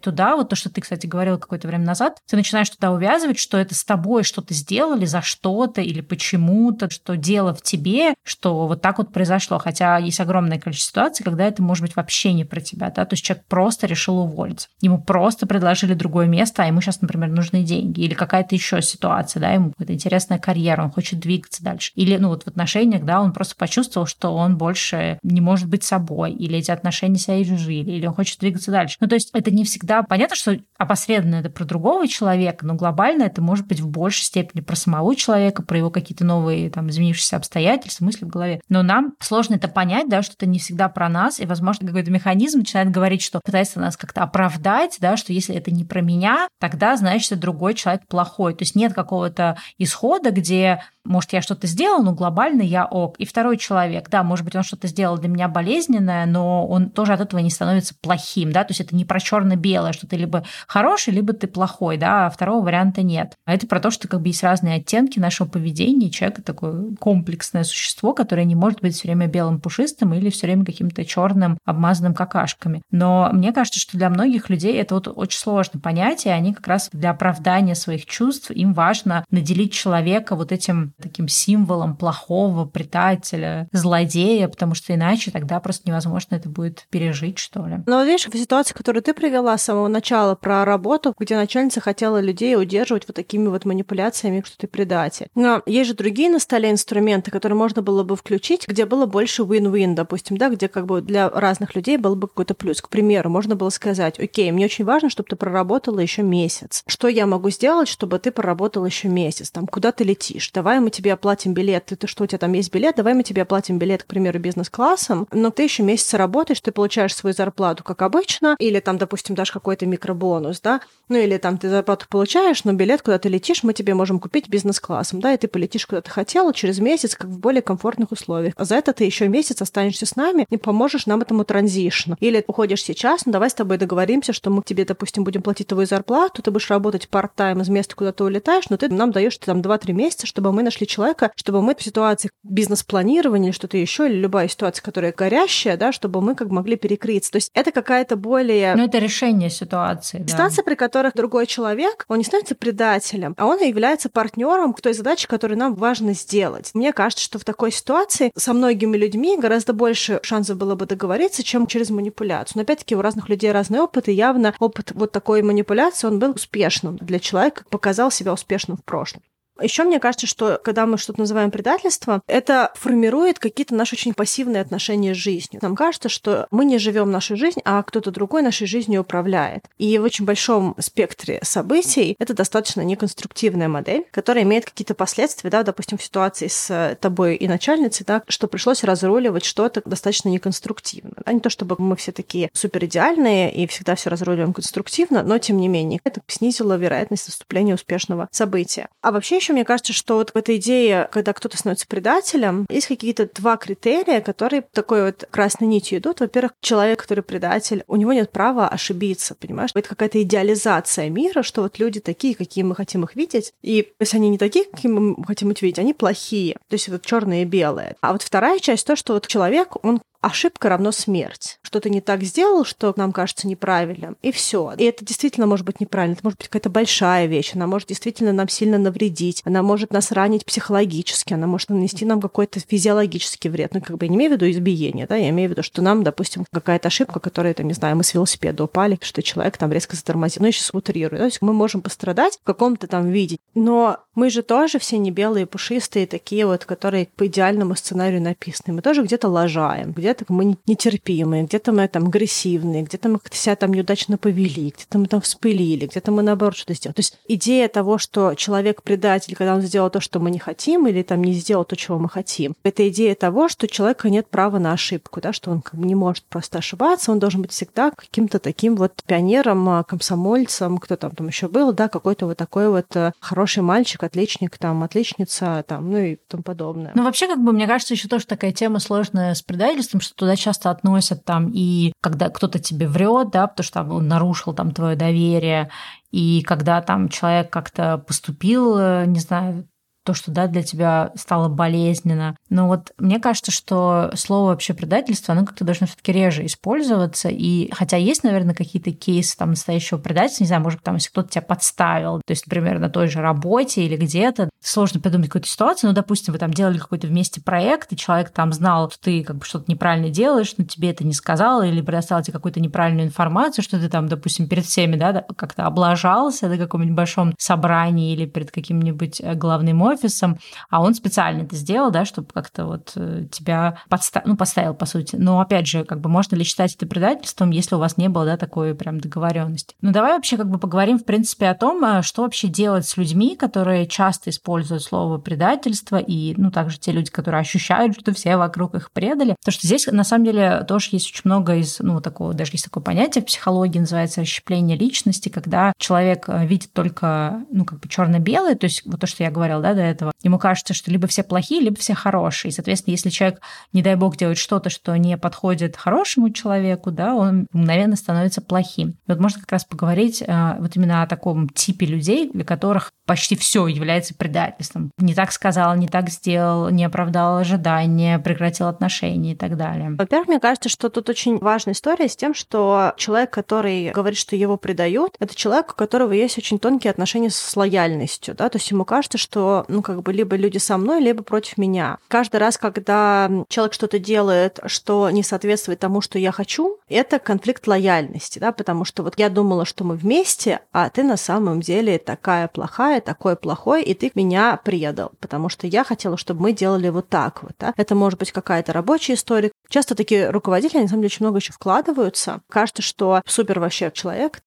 [0.00, 3.58] туда, вот то, что ты, кстати, говорила какое-то время назад, ты начинаешь туда увязывать, что
[3.58, 8.82] это с тобой что-то сделали за что-то или почему-то, что дело в тебе, что вот
[8.82, 9.58] так вот произошло.
[9.58, 13.14] Хотя есть огромное количество ситуаций, когда это может быть вообще не про тебя, да, то
[13.14, 14.68] есть человек просто решил уволиться.
[14.80, 19.40] Ему просто предложили другое место, а ему сейчас, например, нужны деньги или какая-то еще ситуация,
[19.40, 21.92] да, ему какая-то интересная карьера, он хочет двигаться дальше.
[21.94, 25.84] Или, ну, вот в отношениях, да, он просто почувствовал, что он больше не может быть
[25.84, 28.96] собой, или эти отношения себя изжили, или он хочет двигаться дальше.
[29.00, 30.02] Ну, то есть это не всегда...
[30.02, 34.60] Понятно, что опосредованно это про другого человека, но глобально это может быть в большей степени
[34.60, 38.60] про самого человека, про его какие-то новые там изменившиеся обстоятельства, мысли в голове.
[38.68, 42.10] Но нам сложно это понять, да, что это не всегда про нас, и, возможно, какой-то
[42.10, 46.48] механизм начинает говорить, что пытается нас как-то оправдать, да, что если это не про меня,
[46.60, 48.54] тогда, значит, другой человек плохой.
[48.54, 53.16] То есть нет какого-то исхода, где может, я что-то сделал, но глобально я ок.
[53.18, 57.14] И второй человек, да, может быть, он что-то сделал для меня болезненное, но он тоже
[57.14, 60.44] от этого не становится плохим, да, то есть это не про черно-белое, что ты либо
[60.66, 63.34] хороший, либо ты плохой, да, а второго варианта нет.
[63.46, 67.64] А это про то, что как бы есть разные оттенки нашего поведения, человек такое комплексное
[67.64, 72.14] существо, которое не может быть все время белым пушистым или все время каким-то черным, обмазанным
[72.14, 72.82] какашками.
[72.90, 76.66] Но мне кажется, что для многих людей это вот очень сложно понять, и они как
[76.66, 83.68] раз для оправдания своих чувств, им важно наделить человека вот этим таким символом плохого предателя,
[83.72, 87.78] злодея, потому что иначе тогда просто невозможно это будет пережить, что ли.
[87.86, 92.20] Но видишь, в ситуации, которую ты привела с самого начала про работу, где начальница хотела
[92.20, 95.28] людей удерживать вот такими вот манипуляциями, что ты предатель.
[95.34, 99.42] Но есть же другие на столе инструменты, которые можно было бы включить, где было больше
[99.42, 102.80] win-win, допустим, да, где как бы для разных людей был бы какой-то плюс.
[102.80, 106.82] К примеру, можно было сказать, окей, мне очень важно, чтобы ты проработала еще месяц.
[106.86, 109.50] Что я могу сделать, чтобы ты проработала еще месяц?
[109.50, 110.50] Там, куда ты летишь?
[110.52, 113.22] Давай мы тебе оплатим билет, ты, ты что, у тебя там есть билет, давай мы
[113.22, 117.84] тебе оплатим билет, к примеру, бизнес-классом, но ты еще месяц работаешь, ты получаешь свою зарплату,
[117.84, 122.64] как обычно, или там, допустим, дашь какой-то микробонус, да, ну или там ты зарплату получаешь,
[122.64, 126.00] но билет, куда ты летишь, мы тебе можем купить бизнес-классом, да, и ты полетишь куда
[126.00, 128.54] ты хотела через месяц, как в более комфортных условиях.
[128.56, 132.16] А за это ты еще месяц останешься с нами и поможешь нам этому транзишну.
[132.20, 135.86] Или уходишь сейчас, ну давай с тобой договоримся, что мы тебе, допустим, будем платить твою
[135.86, 139.60] зарплату, ты будешь работать парт-тайм из места, куда ты улетаешь, но ты нам даешь там
[139.60, 144.16] 2-3 месяца, чтобы мы нашли человека, чтобы мы в ситуации бизнес-планирования или что-то еще, или
[144.16, 147.32] любая ситуация, которая горящая, да, чтобы мы как могли перекрыться.
[147.32, 148.74] То есть это какая-то более...
[148.74, 150.32] Ну, это решение ситуации, да.
[150.32, 154.92] Ситуация, при которых другой человек, он не становится предателем, а он является партнером к той
[154.92, 156.70] задаче, которую нам важно сделать.
[156.74, 161.42] Мне кажется, что в такой ситуации со многими людьми гораздо больше шансов было бы договориться,
[161.42, 162.58] чем через манипуляцию.
[162.58, 166.32] Но опять-таки у разных людей разный опыт, и явно опыт вот такой манипуляции, он был
[166.32, 169.22] успешным для человека, показал себя успешным в прошлом.
[169.60, 174.62] Еще мне кажется, что когда мы что-то называем предательством, это формирует какие-то наши очень пассивные
[174.62, 175.60] отношения с жизнью.
[175.62, 179.64] Нам кажется, что мы не живем нашу жизнь, а кто-то другой нашей жизнью управляет.
[179.78, 185.62] И в очень большом спектре событий это достаточно неконструктивная модель, которая имеет какие-то последствия, да,
[185.62, 191.12] допустим, в ситуации с тобой и начальницей, да, что пришлось разруливать что-то достаточно неконструктивно.
[191.24, 191.32] Да?
[191.32, 195.58] Не то чтобы мы все такие супер идеальные и всегда все разруливаем конструктивно, но тем
[195.58, 198.88] не менее это снизило вероятность наступления успешного события.
[199.02, 202.66] А вообще еще еще мне кажется, что вот в этой идее, когда кто-то становится предателем,
[202.68, 206.20] есть какие-то два критерия, которые такой вот красной нитью идут.
[206.20, 209.70] Во-первых, человек, который предатель, у него нет права ошибиться, понимаешь?
[209.74, 214.18] Это какая-то идеализация мира, что вот люди такие, какие мы хотим их видеть, и если
[214.18, 216.54] они не такие, какие мы хотим их видеть, они плохие.
[216.68, 217.96] То есть вот черные и белые.
[218.02, 221.58] А вот вторая часть то, что вот человек, он ошибка равно смерть.
[221.62, 224.72] Что-то не так сделал, что нам кажется неправильным, и все.
[224.76, 226.14] И это действительно может быть неправильно.
[226.14, 227.52] Это может быть какая-то большая вещь.
[227.54, 229.42] Она может действительно нам сильно навредить.
[229.44, 231.34] Она может нас ранить психологически.
[231.34, 233.74] Она может нанести нам какой-то физиологический вред.
[233.74, 235.82] Ну, как бы я не имею в виду избиение, да, я имею в виду, что
[235.82, 239.72] нам, допустим, какая-то ошибка, которая, там, не знаю, мы с велосипеда упали, что человек там
[239.72, 240.42] резко затормозил.
[240.42, 241.18] Ну, я сейчас утрирую.
[241.18, 243.38] То есть мы можем пострадать в каком-то там виде.
[243.54, 248.74] Но мы же тоже все не белые, пушистые, такие вот, которые по идеальному сценарию написаны.
[248.74, 253.36] Мы тоже где-то лажаем, где где-то мы нетерпимые, где-то мы там агрессивные, где-то мы как-то
[253.36, 256.94] себя там неудачно повели, где-то мы там вспылили, где-то мы наоборот что-то сделали.
[256.94, 260.86] То есть идея того, что человек предатель, когда он сделал то, что мы не хотим,
[260.86, 264.28] или там не сделал то, чего мы хотим, это идея того, что у человека нет
[264.28, 267.52] права на ошибку, да, что он как бы не может просто ошибаться, он должен быть
[267.52, 272.36] всегда каким-то таким вот пионером, а, комсомольцем, кто там там еще был, да, какой-то вот
[272.36, 276.92] такой вот э, хороший мальчик, отличник, там, отличница, там, ну и тому подобное.
[276.94, 280.14] Ну, вообще, как бы, мне кажется, еще тоже такая тема сложная с предательством, допустим, что
[280.16, 284.54] туда часто относят там и когда кто-то тебе врет, да, потому что там он нарушил
[284.54, 285.70] там твое доверие,
[286.10, 289.68] и когда там человек как-то поступил, э, не знаю,
[290.08, 292.34] то, что да, для тебя стало болезненно.
[292.48, 297.28] Но вот мне кажется, что слово вообще предательство, оно как-то должно все-таки реже использоваться.
[297.28, 301.28] И хотя есть, наверное, какие-то кейсы там настоящего предательства, не знаю, может там, если кто-то
[301.28, 305.90] тебя подставил, то есть, например, на той же работе или где-то, сложно придумать какую-то ситуацию,
[305.90, 309.36] ну, допустим, вы там делали какой-то вместе проект, и человек там знал, что ты как
[309.36, 313.62] бы что-то неправильно делаешь, но тебе это не сказал, или предоставил тебе какую-то неправильную информацию,
[313.62, 318.50] что ты там, допустим, перед всеми, да, как-то облажался на каком-нибудь большом собрании или перед
[318.50, 320.38] каким-нибудь э, главным офисом, офисом,
[320.70, 324.22] а он специально это сделал, да, чтобы как-то вот э, тебя подста...
[324.24, 325.16] ну, подставил, по сути.
[325.16, 328.24] Но, опять же, как бы можно ли считать это предательством, если у вас не было,
[328.24, 329.74] да, такой прям договоренности.
[329.80, 332.96] Ну, давай вообще как бы поговорим, в принципе, о том, э, что вообще делать с
[332.96, 338.36] людьми, которые часто используют слово предательство, и, ну, также те люди, которые ощущают, что все
[338.36, 339.34] вокруг их предали.
[339.40, 342.64] Потому что здесь, на самом деле, тоже есть очень много из, ну, такого, даже есть
[342.64, 347.88] такое понятие в психологии, называется расщепление личности, когда человек э, видит только, ну, как бы
[347.88, 350.12] черно-белое, то есть вот то, что я говорила, да, до этого.
[350.22, 352.50] Ему кажется, что либо все плохие, либо все хорошие.
[352.50, 353.40] И, соответственно, если человек,
[353.72, 358.90] не дай бог, делает что-то, что не подходит хорошему человеку, да, он мгновенно становится плохим.
[358.90, 362.90] И вот можно как раз поговорить э, вот именно о таком типе людей, для которых
[363.06, 364.90] почти все является предательством.
[364.98, 369.90] Не так сказал, не так сделал, не оправдал ожидания, прекратил отношения и так далее.
[369.90, 374.36] Во-первых, мне кажется, что тут очень важная история с тем, что человек, который говорит, что
[374.36, 378.70] его предают, это человек, у которого есть очень тонкие отношения с лояльностью, да, то есть
[378.70, 381.98] ему кажется, что, ну, как бы либо люди со мной, либо против меня.
[382.08, 387.66] Каждый раз, когда человек что-то делает, что не соответствует тому, что я хочу, это конфликт
[387.66, 391.98] лояльности, да, потому что вот я думала, что мы вместе, а ты на самом деле
[391.98, 396.88] такая плохая, такой плохой, и ты меня предал, потому что я хотела, чтобы мы делали
[396.88, 397.52] вот так вот.
[397.58, 397.72] Да?
[397.76, 399.52] Это может быть какая-то рабочая история.
[399.68, 402.40] Часто такие руководители, на самом деле, очень много еще вкладываются.
[402.48, 404.40] Кажется, что супер вообще человек,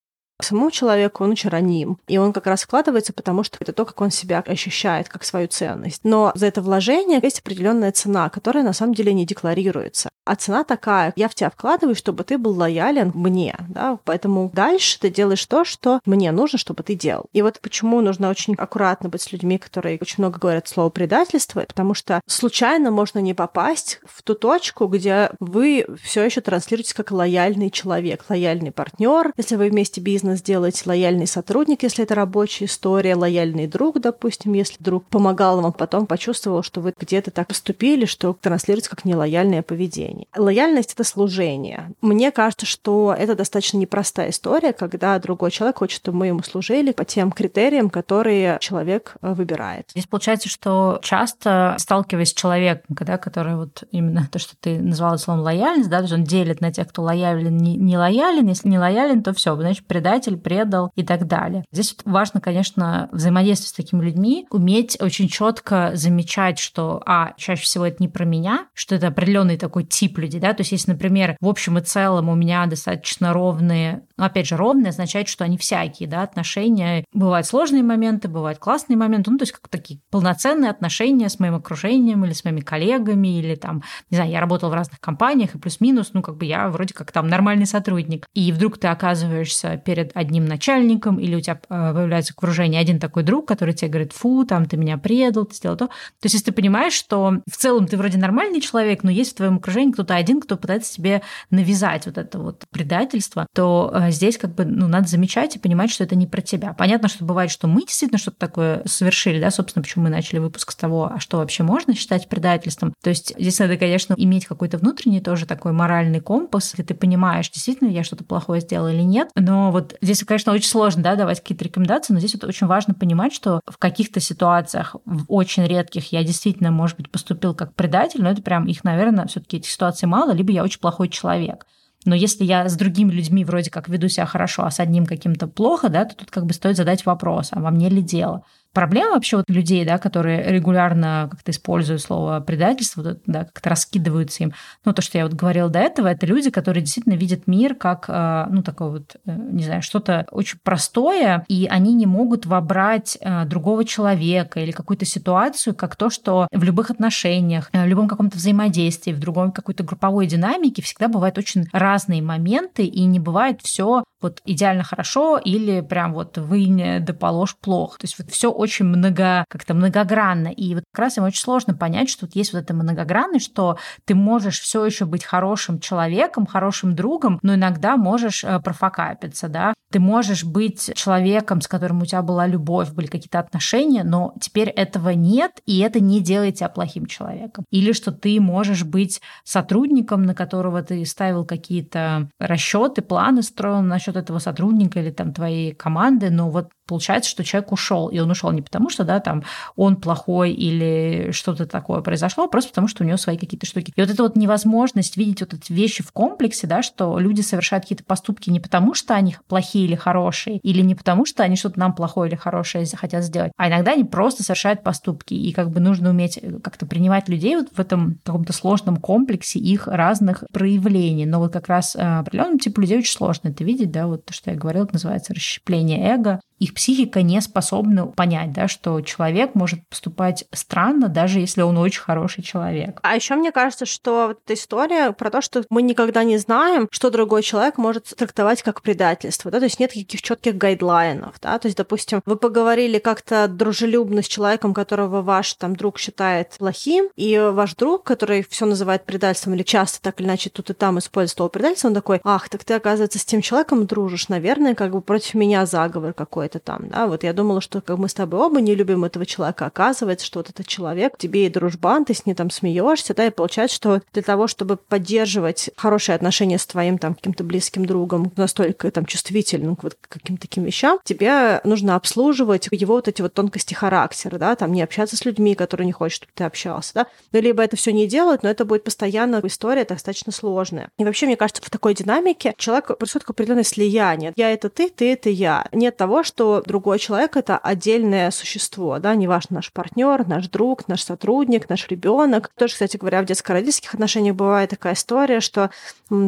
[0.44, 1.98] самому человеку он очень раним.
[2.08, 5.48] И он как раз вкладывается, потому что это то, как он себя ощущает, как свою
[5.48, 6.00] ценность.
[6.04, 10.08] Но за это вложение есть определенная цена, которая на самом деле не декларируется.
[10.24, 15.00] А цена такая, я в тебя вкладываю, чтобы ты был лоялен мне, да, поэтому дальше
[15.00, 17.26] ты делаешь то, что мне нужно, чтобы ты делал.
[17.32, 21.64] И вот почему нужно очень аккуратно быть с людьми, которые очень много говорят слово предательство,
[21.66, 27.10] потому что случайно можно не попасть в ту точку, где вы все еще транслируетесь как
[27.10, 32.64] лояльный человек, лояльный партнер, если вы вместе бизнес можно сделать лояльный сотрудник, если это рабочая
[32.64, 38.06] история, лояльный друг, допустим, если друг помогал вам, потом почувствовал, что вы где-то так поступили,
[38.06, 40.26] что транслируется как нелояльное поведение.
[40.36, 41.92] Лояльность— это служение.
[42.00, 46.92] Мне кажется, что это достаточно непростая история, когда другой человек хочет, чтобы мы ему служили
[46.92, 49.86] по тем критериям, которые человек э, выбирает.
[49.90, 55.18] Здесь получается, что часто сталкиваясь с человеком, когда, который вот именно то, что ты назвала
[55.18, 58.46] словом лояльность, да, он делит на тех, кто лоялен, не, не лоялен.
[58.46, 61.64] Если не лоялен, то все, значит, предать предатель, предал и так далее.
[61.72, 67.62] Здесь вот важно, конечно, взаимодействие с такими людьми, уметь очень четко замечать, что, а, чаще
[67.62, 70.92] всего это не про меня, что это определенный такой тип людей, да, то есть если,
[70.92, 75.44] например, в общем и целом у меня достаточно ровные, ну, опять же, ровные означает, что
[75.44, 80.00] они всякие, да, отношения, бывают сложные моменты, бывают классные моменты, ну, то есть как такие
[80.10, 84.70] полноценные отношения с моим окружением или с моими коллегами, или там, не знаю, я работала
[84.70, 88.26] в разных компаниях, и плюс-минус, ну, как бы я вроде как там нормальный сотрудник.
[88.34, 93.22] И вдруг ты оказываешься перед одним начальником, или у тебя э, появляется окружение один такой
[93.22, 95.86] друг, который тебе говорит, фу, там, ты меня предал, ты сделал то.
[95.86, 95.92] То
[96.24, 99.56] есть если ты понимаешь, что в целом ты вроде нормальный человек, но есть в твоем
[99.56, 104.54] окружении кто-то один, кто пытается тебе навязать вот это вот предательство, то э, здесь как
[104.54, 106.72] бы ну, надо замечать и понимать, что это не про тебя.
[106.72, 110.72] Понятно, что бывает, что мы действительно что-то такое совершили, да, собственно, почему мы начали выпуск
[110.72, 112.94] с того, а что вообще можно считать предательством.
[113.02, 117.50] То есть здесь надо, конечно, иметь какой-то внутренний тоже такой моральный компас, если ты понимаешь,
[117.50, 119.30] действительно я что-то плохое сделала или нет.
[119.36, 122.94] Но вот здесь, конечно, очень сложно да, давать какие-то рекомендации, но здесь вот очень важно
[122.94, 128.22] понимать, что в каких-то ситуациях, в очень редких, я действительно, может быть, поступил как предатель,
[128.22, 131.66] но это прям их, наверное, все таки этих ситуаций мало, либо я очень плохой человек.
[132.04, 135.46] Но если я с другими людьми вроде как веду себя хорошо, а с одним каким-то
[135.46, 138.44] плохо, да, то тут как бы стоит задать вопрос, а во мне ли дело?
[138.72, 144.52] Проблема вообще вот людей, да, которые регулярно как-то используют слово предательство, да, как-то раскидываются им.
[144.84, 148.06] Ну, то, что я вот говорила до этого, это люди, которые действительно видят мир как,
[148.08, 153.18] э, ну, такое вот, э, не знаю, что-то очень простое, и они не могут вобрать
[153.20, 158.36] э, другого человека или какую-то ситуацию как то, что в любых отношениях, в любом каком-то
[158.36, 164.04] взаимодействии, в другом какой-то групповой динамике всегда бывают очень разные моменты, и не бывает все
[164.22, 166.62] вот идеально хорошо или прям вот вы
[167.00, 167.98] да положь плохо.
[167.98, 170.48] То есть вот все очень много, как-то многогранно.
[170.48, 173.78] И вот как раз им очень сложно понять, что вот есть вот эта многогранность, что
[174.04, 179.74] ты можешь все еще быть хорошим человеком, хорошим другом, но иногда можешь э, профокапиться, да.
[179.92, 184.68] Ты можешь быть человеком, с которым у тебя была любовь, были какие-то отношения, но теперь
[184.68, 187.64] этого нет, и это не делает тебя плохим человеком.
[187.70, 194.16] Или что ты можешь быть сотрудником, на которого ты ставил какие-то расчеты, планы строил насчет
[194.16, 198.50] этого сотрудника или там твоей команды, но вот получается, что человек ушел, и он ушел
[198.52, 199.44] не потому, что, да, там,
[199.76, 203.92] он плохой или что-то такое произошло, а просто потому, что у него свои какие-то штуки.
[203.96, 207.84] И вот эта вот невозможность видеть вот эти вещи в комплексе, да, что люди совершают
[207.84, 211.78] какие-то поступки не потому, что они плохие или хорошие, или не потому, что они что-то
[211.78, 215.80] нам плохое или хорошее хотят сделать, а иногда они просто совершают поступки, и как бы
[215.80, 221.26] нужно уметь как-то принимать людей вот в этом каком-то сложном комплексе их разных проявлений.
[221.26, 224.32] Но вот как раз э, определенным типу людей очень сложно это видеть, да, вот то,
[224.32, 229.54] что я говорила, это называется расщепление эго, их психика не способна понять, да, что человек
[229.54, 233.00] может поступать странно, даже если он очень хороший человек.
[233.02, 236.86] А еще мне кажется, что вот эта история про то, что мы никогда не знаем,
[236.92, 241.58] что другой человек может трактовать как предательство, да, то есть нет каких четких гайдлайнов, да,
[241.58, 247.08] то есть, допустим, вы поговорили как-то дружелюбно с человеком, которого ваш там друг считает плохим,
[247.16, 251.00] и ваш друг, который все называет предательством или часто так или иначе тут и там
[251.00, 254.92] использует слово предательство, он такой, ах, так ты, оказывается, с тем человеком дружишь, наверное, как
[254.92, 258.14] бы против меня заговор какой-то это там, да, вот я думала, что как мы с
[258.14, 262.14] тобой оба не любим этого человека, оказывается, что вот этот человек, тебе и дружбан, ты
[262.14, 266.66] с ним там смеешься, да, и получается, что для того, чтобы поддерживать хорошие отношения с
[266.66, 271.96] твоим там каким-то близким другом, настолько там чувствительным к вот каким-то таким вещам, тебе нужно
[271.96, 275.92] обслуживать его вот эти вот тонкости характера, да, там не общаться с людьми, которые не
[275.92, 279.40] хочет, чтобы ты общался, да, ну, либо это все не делать, но это будет постоянно
[279.44, 280.90] история достаточно сложная.
[280.98, 284.32] И вообще, мне кажется, в такой динамике человек происходит определенное слияние.
[284.36, 285.66] Я это ты, ты это я.
[285.72, 290.88] Нет того, что что другой человек это отдельное существо, да, неважно, наш партнер, наш друг,
[290.88, 292.50] наш сотрудник, наш ребенок.
[292.58, 295.70] Тоже, кстати говоря, в детско-родительских отношениях бывает такая история, что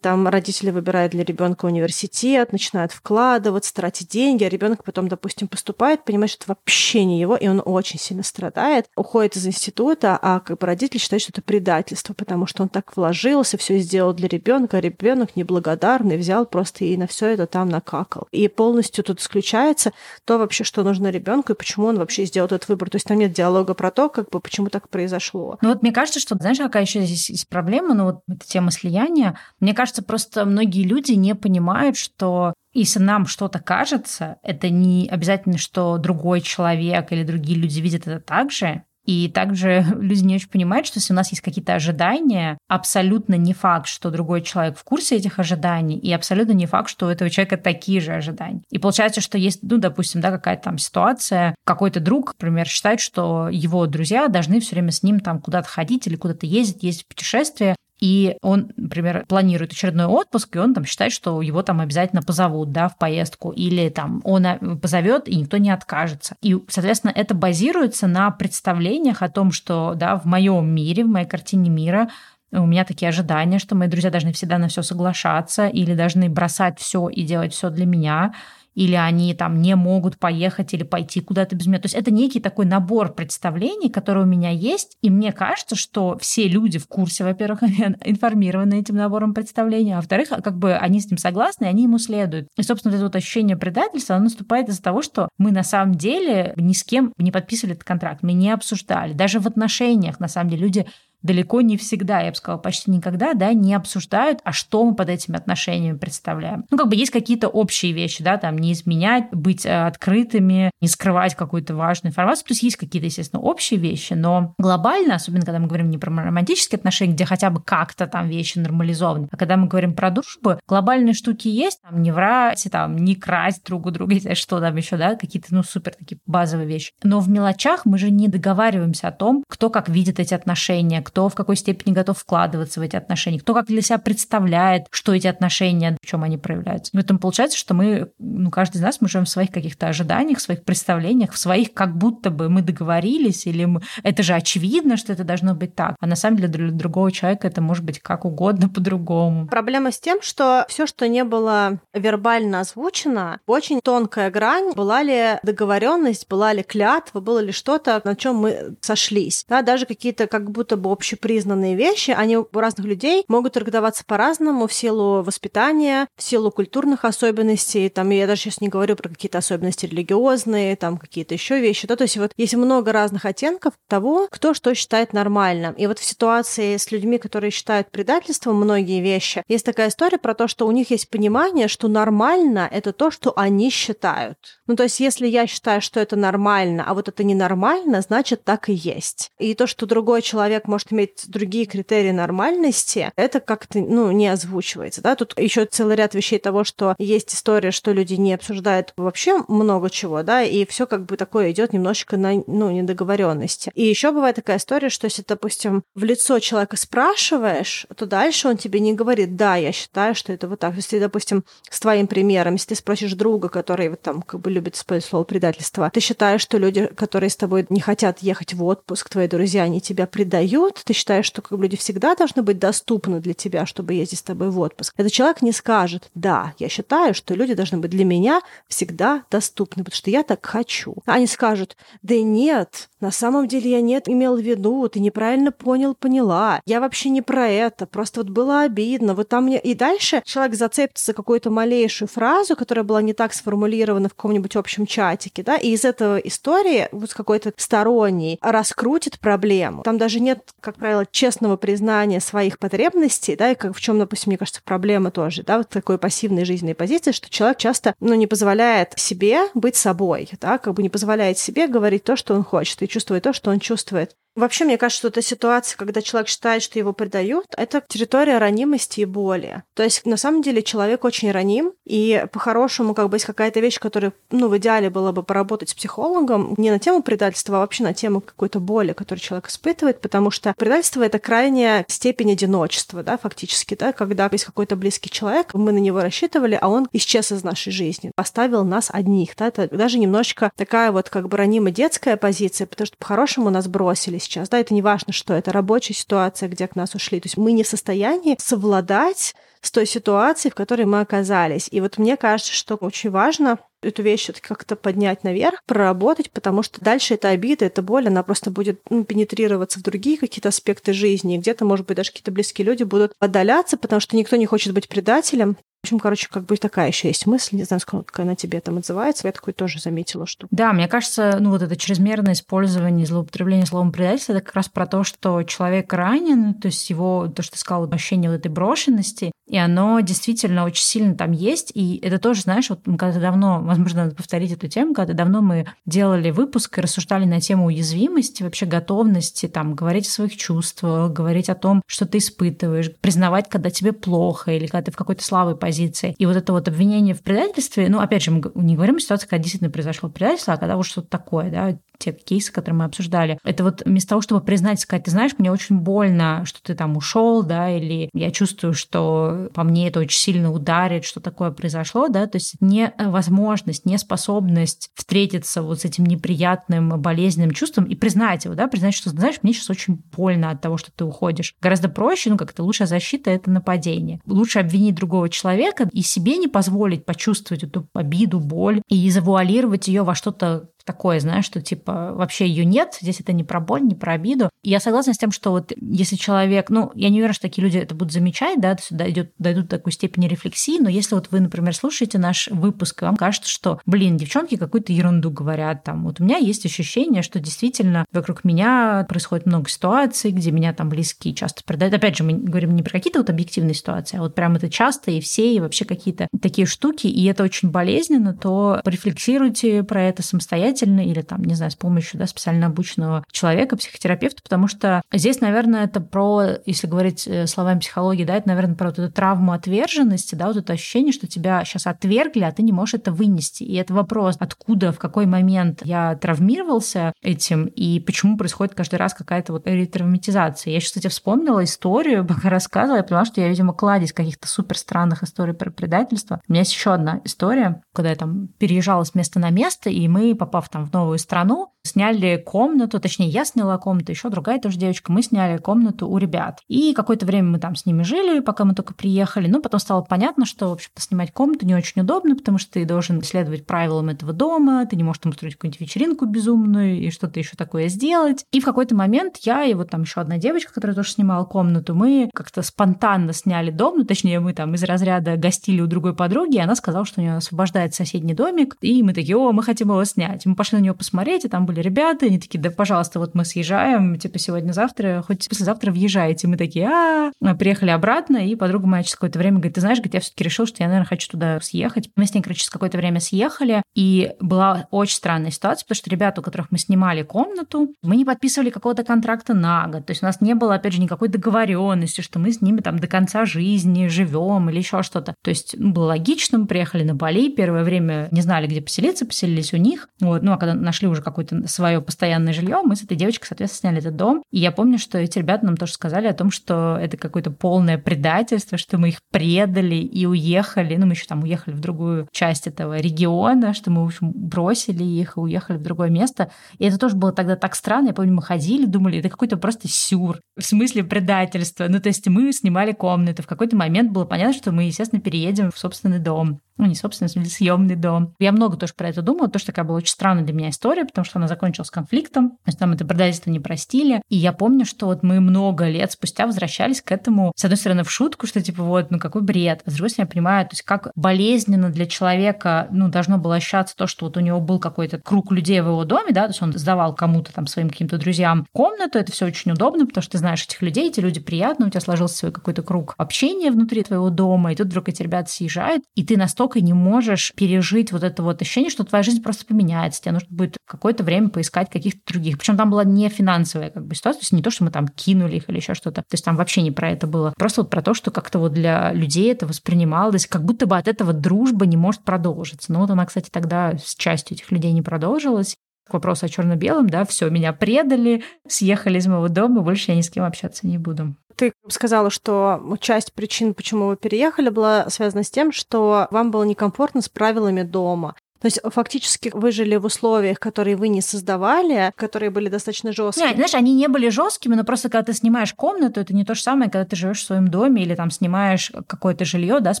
[0.00, 6.04] там родители выбирают для ребенка университет, начинают вкладываться, тратить деньги, а ребенок потом, допустим, поступает,
[6.04, 10.40] понимает, что это вообще не его, и он очень сильно страдает, уходит из института, а
[10.40, 14.28] как бы родители считают, что это предательство, потому что он так вложился, все сделал для
[14.28, 18.26] ребенка, а ребенок неблагодарный, взял просто и на все это там накакал.
[18.32, 19.87] И полностью тут исключается
[20.24, 22.90] то вообще, что нужно ребенку и почему он вообще сделал этот выбор.
[22.90, 25.58] То есть там нет диалога про то, как бы почему так произошло.
[25.60, 28.70] Ну вот мне кажется, что, знаешь, какая еще здесь есть проблема, ну вот эта тема
[28.70, 29.38] слияния.
[29.60, 35.58] Мне кажется, просто многие люди не понимают, что если нам что-то кажется, это не обязательно,
[35.58, 38.84] что другой человек или другие люди видят это так же.
[39.08, 43.54] И также люди не очень понимают, что если у нас есть какие-то ожидания, абсолютно не
[43.54, 47.30] факт, что другой человек в курсе этих ожиданий, и абсолютно не факт, что у этого
[47.30, 48.60] человека такие же ожидания.
[48.70, 53.48] И получается, что есть, ну, допустим, да, какая-то там ситуация, какой-то друг, например, считает, что
[53.50, 57.08] его друзья должны все время с ним там куда-то ходить или куда-то ездить, ездить в
[57.08, 62.22] путешествие, и он, например, планирует очередной отпуск, и он там считает, что его там обязательно
[62.22, 66.36] позовут, да, в поездку, или там он э, позовет, и никто не откажется.
[66.42, 71.26] И, соответственно, это базируется на представлениях о том, что, да, в моем мире, в моей
[71.26, 72.08] картине мира
[72.50, 76.78] у меня такие ожидания, что мои друзья должны всегда на все соглашаться или должны бросать
[76.78, 78.32] все и делать все для меня
[78.78, 81.80] или они там не могут поехать или пойти куда-то без меня.
[81.80, 86.16] То есть это некий такой набор представлений, который у меня есть, и мне кажется, что
[86.20, 87.62] все люди в курсе, во-первых,
[88.04, 91.98] информированы этим набором представлений, а во-вторых, как бы они с ним согласны, и они ему
[91.98, 92.46] следуют.
[92.56, 96.52] И, собственно, это вот ощущение предательства, оно наступает из-за того, что мы на самом деле
[96.56, 99.12] ни с кем не подписывали этот контракт, мы не обсуждали.
[99.12, 100.86] Даже в отношениях, на самом деле, люди
[101.22, 105.08] далеко не всегда, я бы сказала, почти никогда, да, не обсуждают, а что мы под
[105.08, 106.64] этими отношениями представляем.
[106.70, 110.88] Ну, как бы есть какие-то общие вещи, да, там не изменять, быть э, открытыми, не
[110.88, 112.46] скрывать какую-то важную информацию.
[112.46, 116.10] То есть есть какие-то, естественно, общие вещи, но глобально, особенно когда мы говорим не про
[116.10, 120.58] романтические отношения, где хотя бы как-то там вещи нормализованы, а когда мы говорим про дружбу,
[120.66, 124.96] глобальные штуки есть, там не врать, там не красть друг у друга, что там еще,
[124.96, 126.92] да, какие-то, ну, супер такие базовые вещи.
[127.02, 131.28] Но в мелочах мы же не договариваемся о том, кто как видит эти отношения, кто
[131.30, 135.26] в какой степени готов вкладываться в эти отношения, кто как для себя представляет, что эти
[135.26, 136.92] отношения, в чем они проявляются.
[136.92, 140.42] Поэтому получается, что мы, ну, каждый из нас, мы живем в своих каких-то ожиданиях, в
[140.42, 143.80] своих представлениях, в своих, как будто бы мы договорились, или мы...
[144.02, 145.96] это же очевидно, что это должно быть так.
[145.98, 149.46] А на самом деле для другого человека это может быть как угодно по-другому.
[149.46, 155.38] Проблема с тем, что все, что не было вербально озвучено, очень тонкая грань, была ли
[155.42, 159.46] договоренность, была ли клятва, было ли что-то, на чем мы сошлись.
[159.48, 164.66] Да, даже какие-то как будто бы общепризнанные вещи, они у разных людей могут трактоваться по-разному
[164.66, 167.88] в силу воспитания, в силу культурных особенностей.
[167.88, 171.86] Там я даже сейчас не говорю про какие-то особенности религиозные, там какие-то еще вещи.
[171.86, 171.96] Да?
[171.96, 175.74] То есть вот есть много разных оттенков того, кто что считает нормальным.
[175.74, 180.34] И вот в ситуации с людьми, которые считают предательством многие вещи, есть такая история про
[180.34, 184.60] то, что у них есть понимание, что нормально— это то, что они считают.
[184.66, 188.68] Ну, то есть если я считаю, что это нормально, а вот это ненормально, значит, так
[188.68, 189.30] и есть.
[189.38, 194.28] И то, что другой человек может может иметь другие критерии нормальности, это как-то, ну, не
[194.28, 195.14] озвучивается, да.
[195.14, 199.90] Тут еще целый ряд вещей того, что есть история, что люди не обсуждают вообще много
[199.90, 203.70] чего, да, и все как бы такое идет немножечко на, ну, недоговоренности.
[203.74, 208.56] И еще бывает такая история, что если, допустим, в лицо человека спрашиваешь, то дальше он
[208.56, 210.74] тебе не говорит, да, я считаю, что это вот так.
[210.76, 214.76] Если, допустим, с твоим примером, если ты спросишь друга, который вот там как бы любит
[214.76, 219.08] использовать слово предательство, ты считаешь, что люди, которые с тобой не хотят ехать в отпуск,
[219.08, 223.34] твои друзья, они тебя предают, ты считаешь, что как люди всегда должны быть доступны для
[223.34, 227.34] тебя, чтобы ездить с тобой в отпуск, этот человек не скажет, да, я считаю, что
[227.34, 230.96] люди должны быть для меня всегда доступны, потому что я так хочу.
[231.06, 235.94] Они скажут, да нет, на самом деле я нет имел в виду, ты неправильно понял,
[235.94, 236.60] поняла.
[236.66, 239.14] Я вообще не про это, просто вот было обидно.
[239.14, 239.60] Вот там мне...
[239.60, 244.56] И дальше человек зацепится за какую-то малейшую фразу, которая была не так сформулирована в каком-нибудь
[244.56, 249.82] общем чатике, да, и из этого истории вот какой-то сторонний раскрутит проблему.
[249.82, 254.30] Там даже нет как правило, честного признания своих потребностей, да, и как в чем, допустим,
[254.30, 258.26] мне кажется, проблема тоже, да, вот такой пассивной жизненной позиции, что человек часто, ну, не
[258.26, 262.82] позволяет себе быть собой, да, как бы не позволяет себе говорить то, что он хочет,
[262.82, 264.14] и чувствовать то, что он чувствует.
[264.36, 269.00] Вообще, мне кажется, что эта ситуация, когда человек считает, что его предают, это территория ранимости
[269.00, 269.64] и боли.
[269.74, 273.80] То есть, на самом деле, человек очень раним, и по-хорошему, как бы, есть какая-то вещь,
[273.80, 277.82] которая, ну, в идеале было бы поработать с психологом не на тему предательства, а вообще
[277.82, 283.18] на тему какой-то боли, которую человек испытывает, потому что предательство— это крайняя степень одиночества, да,
[283.18, 287.42] фактически, да, когда есть какой-то близкий человек, мы на него рассчитывали, а он исчез из
[287.42, 292.16] нашей жизни, оставил нас одних, да, это даже немножечко такая вот как бы ранимая детская
[292.16, 296.48] позиция, потому что по-хорошему нас бросили сейчас, да, это не важно, что это рабочая ситуация,
[296.48, 297.20] где к нас ушли.
[297.20, 301.68] То есть мы не в состоянии совладать с той ситуацией, в которой мы оказались.
[301.70, 306.80] И вот мне кажется, что очень важно эту вещь как-то поднять наверх, проработать, потому что
[306.80, 311.38] дальше эта обида, эта боль, она просто будет ну, пенетрироваться в другие какие-то аспекты жизни.
[311.38, 314.88] Где-то, может быть, даже какие-то близкие люди будут отдаляться, потому что никто не хочет быть
[314.88, 315.56] предателем.
[315.82, 318.78] В общем, короче, как бы такая еще есть мысль, не знаю, сколько она тебе там
[318.78, 320.48] отзывается, я такой тоже заметила, что...
[320.50, 324.86] Да, мне кажется, ну вот это чрезмерное использование, злоупотребление словом предательство, это как раз про
[324.86, 329.30] то, что человек ранен, то есть его, то, что ты сказал, ощущение вот этой брошенности,
[329.48, 331.72] и оно действительно очень сильно там есть.
[331.74, 335.66] И это тоже, знаешь, вот когда давно, возможно, надо повторить эту тему, когда давно мы
[335.86, 341.48] делали выпуск и рассуждали на тему уязвимости, вообще готовности там говорить о своих чувствах, говорить
[341.48, 345.56] о том, что ты испытываешь, признавать, когда тебе плохо или когда ты в какой-то слабой
[345.56, 346.14] позиции.
[346.18, 349.26] И вот это вот обвинение в предательстве, ну, опять же, мы не говорим о ситуации,
[349.26, 353.38] когда действительно произошло предательство, а когда вот что-то такое, да, те кейсы, которые мы обсуждали.
[353.44, 356.96] Это вот вместо того, чтобы признать, сказать, ты знаешь, мне очень больно, что ты там
[356.96, 362.08] ушел, да, или я чувствую, что по мне это очень сильно ударит, что такое произошло,
[362.08, 368.54] да, то есть невозможность, неспособность встретиться вот с этим неприятным, болезненным чувством и признать его,
[368.54, 371.54] да, признать, что, знаешь, мне сейчас очень больно от того, что ты уходишь.
[371.60, 374.20] Гораздо проще, ну, как-то лучшая защита— это нападение.
[374.26, 380.02] Лучше обвинить другого человека и себе не позволить почувствовать эту обиду, боль и завуалировать ее
[380.02, 383.94] во что-то такое, знаешь, что типа вообще ее нет, здесь это не про боль, не
[383.94, 384.48] про обиду.
[384.62, 387.62] И я согласна с тем, что вот если человек, ну, я не уверена, что такие
[387.62, 391.28] люди это будут замечать, да, сюда идет, дойдут до такой степени рефлексии, но если вот
[391.30, 396.04] вы, например, слушаете наш выпуск, и вам кажется, что, блин, девчонки какую-то ерунду говорят там,
[396.04, 400.88] вот у меня есть ощущение, что действительно вокруг меня происходит много ситуаций, где меня там
[400.88, 401.94] близкие часто предают.
[401.94, 405.10] Опять же, мы говорим не про какие-то вот объективные ситуации, а вот прям это часто
[405.10, 410.22] и все, и вообще какие-то такие штуки, и это очень болезненно, то порефлексируйте про это
[410.22, 415.02] самостоятельно, самостоятельно или там, не знаю, с помощью да, специально обученного человека, психотерапевта, потому что
[415.12, 419.12] здесь, наверное, это про, если говорить э, словами психологии, да, это, наверное, про вот эту
[419.12, 423.12] травму отверженности, да, вот это ощущение, что тебя сейчас отвергли, а ты не можешь это
[423.12, 423.64] вынести.
[423.64, 429.14] И это вопрос, откуда, в какой момент я травмировался этим и почему происходит каждый раз
[429.14, 430.72] какая-то вот ретравматизация.
[430.72, 434.76] Я сейчас, кстати, вспомнила историю, пока рассказывала, я поняла, что я, видимо, кладезь каких-то супер
[434.78, 436.40] странных историй про предательство.
[436.48, 440.06] У меня есть еще одна история, когда я там переезжала с места на место, и
[440.08, 444.78] мы, попав там в новую страну, сняли комнату, точнее, я сняла комнату, еще другая тоже
[444.78, 446.60] девочка, мы сняли комнату у ребят.
[446.68, 449.48] И какое-то время мы там с ними жили, пока мы только приехали.
[449.48, 452.84] Но потом стало понятно, что, в общем-то, снимать комнату не очень удобно, потому что ты
[452.84, 457.40] должен следовать правилам этого дома, ты не можешь там устроить какую-нибудь вечеринку безумную и что-то
[457.40, 458.44] еще такое сделать.
[458.52, 461.94] И в какой-то момент я и вот там еще одна девочка, которая тоже снимала комнату,
[461.94, 466.56] мы как-то спонтанно сняли дом, ну, точнее, мы там из разряда гостили у другой подруги,
[466.56, 469.88] и она сказала, что у нее освобождает соседний домик, и мы такие, о, мы хотим
[469.88, 470.46] его снять.
[470.48, 473.44] Мы пошли на него посмотреть, и там были ребята, они такие, да, пожалуйста, вот мы
[473.44, 476.48] съезжаем, типа, сегодня-завтра, хоть послезавтра въезжаете.
[476.48, 479.98] Мы такие, а, мы приехали обратно, и подруга моя через какое-то время говорит, ты знаешь,
[479.98, 482.10] говорит, я все таки решил, что я, наверное, хочу туда съехать.
[482.16, 486.10] Мы с ней, короче, через какое-то время съехали, и была очень странная ситуация, потому что
[486.10, 490.22] ребята, у которых мы снимали комнату, мы не подписывали какого-то контракта на год, то есть
[490.22, 493.44] у нас не было, опять же, никакой договоренности, что мы с ними там до конца
[493.44, 495.34] жизни живем или еще что-то.
[495.42, 499.26] То есть ну, было логично, мы приехали на Бали, первое время не знали, где поселиться,
[499.26, 500.08] поселились у них.
[500.20, 500.37] Вот.
[500.42, 503.98] Ну, а когда нашли уже какое-то свое постоянное жилье, мы с этой девочкой, соответственно, сняли
[503.98, 504.42] этот дом.
[504.50, 507.98] И я помню, что эти ребята нам тоже сказали о том, что это какое-то полное
[507.98, 510.96] предательство, что мы их предали и уехали.
[510.96, 515.04] Ну, мы еще там уехали в другую часть этого региона, что мы, в общем, бросили
[515.04, 516.50] их и уехали в другое место.
[516.78, 518.08] И это тоже было тогда так странно.
[518.08, 520.40] Я помню, мы ходили, думали, это какой-то просто сюр.
[520.56, 521.86] В смысле предательства.
[521.88, 523.42] Ну, то есть мы снимали комнату.
[523.42, 527.28] В какой-то момент было понятно, что мы, естественно, переедем в собственный дом ну, не собственно,
[527.28, 528.34] съемный дом.
[528.38, 531.04] Я много тоже про это думала, то, что такая была очень странная для меня история,
[531.04, 534.22] потому что она закончилась конфликтом, то есть нам это предательство не простили.
[534.28, 538.04] И я помню, что вот мы много лет спустя возвращались к этому, с одной стороны,
[538.04, 540.72] в шутку, что типа вот, ну какой бред, а с другой стороны, я понимаю, то
[540.72, 544.78] есть как болезненно для человека, ну, должно было ощущаться то, что вот у него был
[544.78, 548.18] какой-то круг людей в его доме, да, то есть он сдавал кому-то там своим каким-то
[548.18, 551.88] друзьям комнату, это все очень удобно, потому что ты знаешь этих людей, эти люди приятные,
[551.88, 555.50] у тебя сложился свой какой-то круг общения внутри твоего дома, и тут вдруг эти ребята
[555.50, 559.66] съезжают, и ты настолько не можешь пережить вот это вот ощущение, что твоя жизнь просто
[559.66, 560.17] поменяется.
[560.20, 562.58] Тебе нужно будет какое-то время поискать каких-то других.
[562.58, 565.08] Причем там была не финансовая как бы ситуация, то есть не то, что мы там
[565.08, 566.22] кинули их или еще что-то.
[566.22, 567.54] То есть там вообще не про это было.
[567.56, 571.08] Просто вот про то, что как-то вот для людей это воспринималось, как будто бы от
[571.08, 572.92] этого дружба не может продолжиться.
[572.92, 575.76] Но вот она, кстати, тогда с частью этих людей не продолжилась
[576.08, 580.30] к о черно-белом, да, все, меня предали, съехали из моего дома, больше я ни с
[580.30, 581.34] кем общаться не буду.
[581.58, 586.62] Ты сказала, что часть причин, почему вы переехали, была связана с тем, что вам было
[586.62, 588.36] некомфортно с правилами дома.
[588.60, 593.48] То есть фактически вы жили в условиях, которые вы не создавали, которые были достаточно жесткие.
[593.48, 596.54] Нет, знаешь, они не были жесткими, но просто когда ты снимаешь комнату, это не то
[596.54, 600.00] же самое, когда ты живешь в своем доме или там снимаешь какое-то жилье, да, с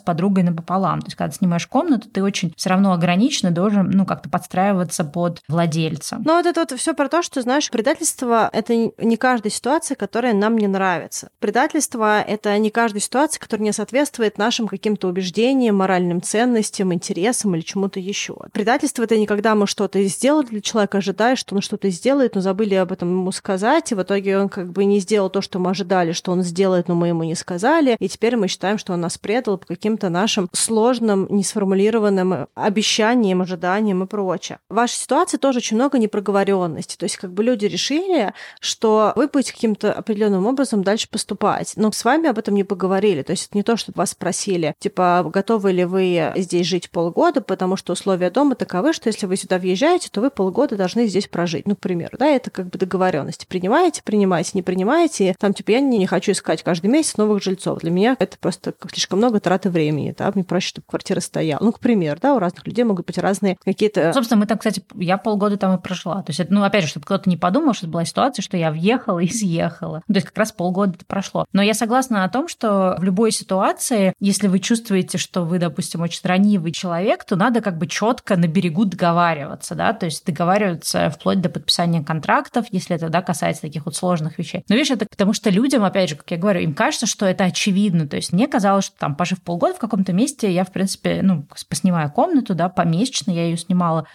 [0.00, 1.00] подругой напополам.
[1.00, 5.04] То есть когда ты снимаешь комнату, ты очень все равно ограниченно должен, ну, как-то подстраиваться
[5.04, 6.20] под владельца.
[6.24, 10.32] Но вот это вот все про то, что, знаешь, предательство— это не каждая ситуация, которая
[10.34, 11.30] нам не нравится.
[11.38, 17.62] Предательство— это не каждая ситуация, которая не соответствует нашим каким-то убеждениям, моральным ценностям, интересам или
[17.62, 18.36] чему-то еще.
[18.52, 22.40] Предательство это не когда мы что-то сделали для человека, ожидая, что он что-то сделает, но
[22.40, 25.58] забыли об этом ему сказать, и в итоге он как бы не сделал то, что
[25.58, 28.92] мы ожидали, что он сделает, но мы ему не сказали, и теперь мы считаем, что
[28.92, 34.58] он нас предал по каким-то нашим сложным, несформулированным обещаниям, ожиданиям и прочее.
[34.68, 39.28] В вашей ситуации тоже очень много непроговоренности, то есть как бы люди решили, что вы
[39.28, 43.48] будете каким-то определенным образом дальше поступать, но с вами об этом не поговорили, то есть
[43.48, 47.92] это не то, что вас спросили, типа, готовы ли вы здесь жить полгода, потому что
[47.92, 51.66] условия дома таковы, что если вы сюда въезжаете, то вы полгода должны здесь прожить.
[51.66, 53.46] Ну, к примеру, да, это как бы договоренности.
[53.48, 55.34] Принимаете, принимаете, не принимаете.
[55.40, 57.80] Там, типа, я не, не хочу искать каждый месяц новых жильцов.
[57.80, 61.64] Для меня это просто слишком много траты времени, да, мне проще, чтобы квартира стояла.
[61.64, 64.12] Ну, к примеру, да, у разных людей могут быть разные какие-то...
[64.12, 66.22] Собственно, мы там, кстати, я полгода там и прожила.
[66.22, 68.70] То есть, ну, опять же, чтобы кто-то не подумал, что это была ситуация, что я
[68.70, 70.02] въехала и съехала.
[70.06, 71.44] То есть, как раз полгода прошло.
[71.52, 76.02] Но я согласна о том, что в любой ситуации, если вы чувствуете, что вы, допустим,
[76.02, 81.10] очень ранивый человек, то надо как бы четко на берегу договариваться, да, то есть договариваться
[81.10, 84.64] вплоть до подписания контрактов, если это, да, касается таких вот сложных вещей.
[84.68, 87.44] Но видишь, это потому что людям, опять же, как я говорю, им кажется, что это
[87.44, 88.08] очевидно.
[88.08, 91.46] То есть мне казалось, что там, пожив полгода в каком-то месте, я, в принципе, ну,
[91.68, 94.06] поснимаю комнату, да, помесячно я ее снимала,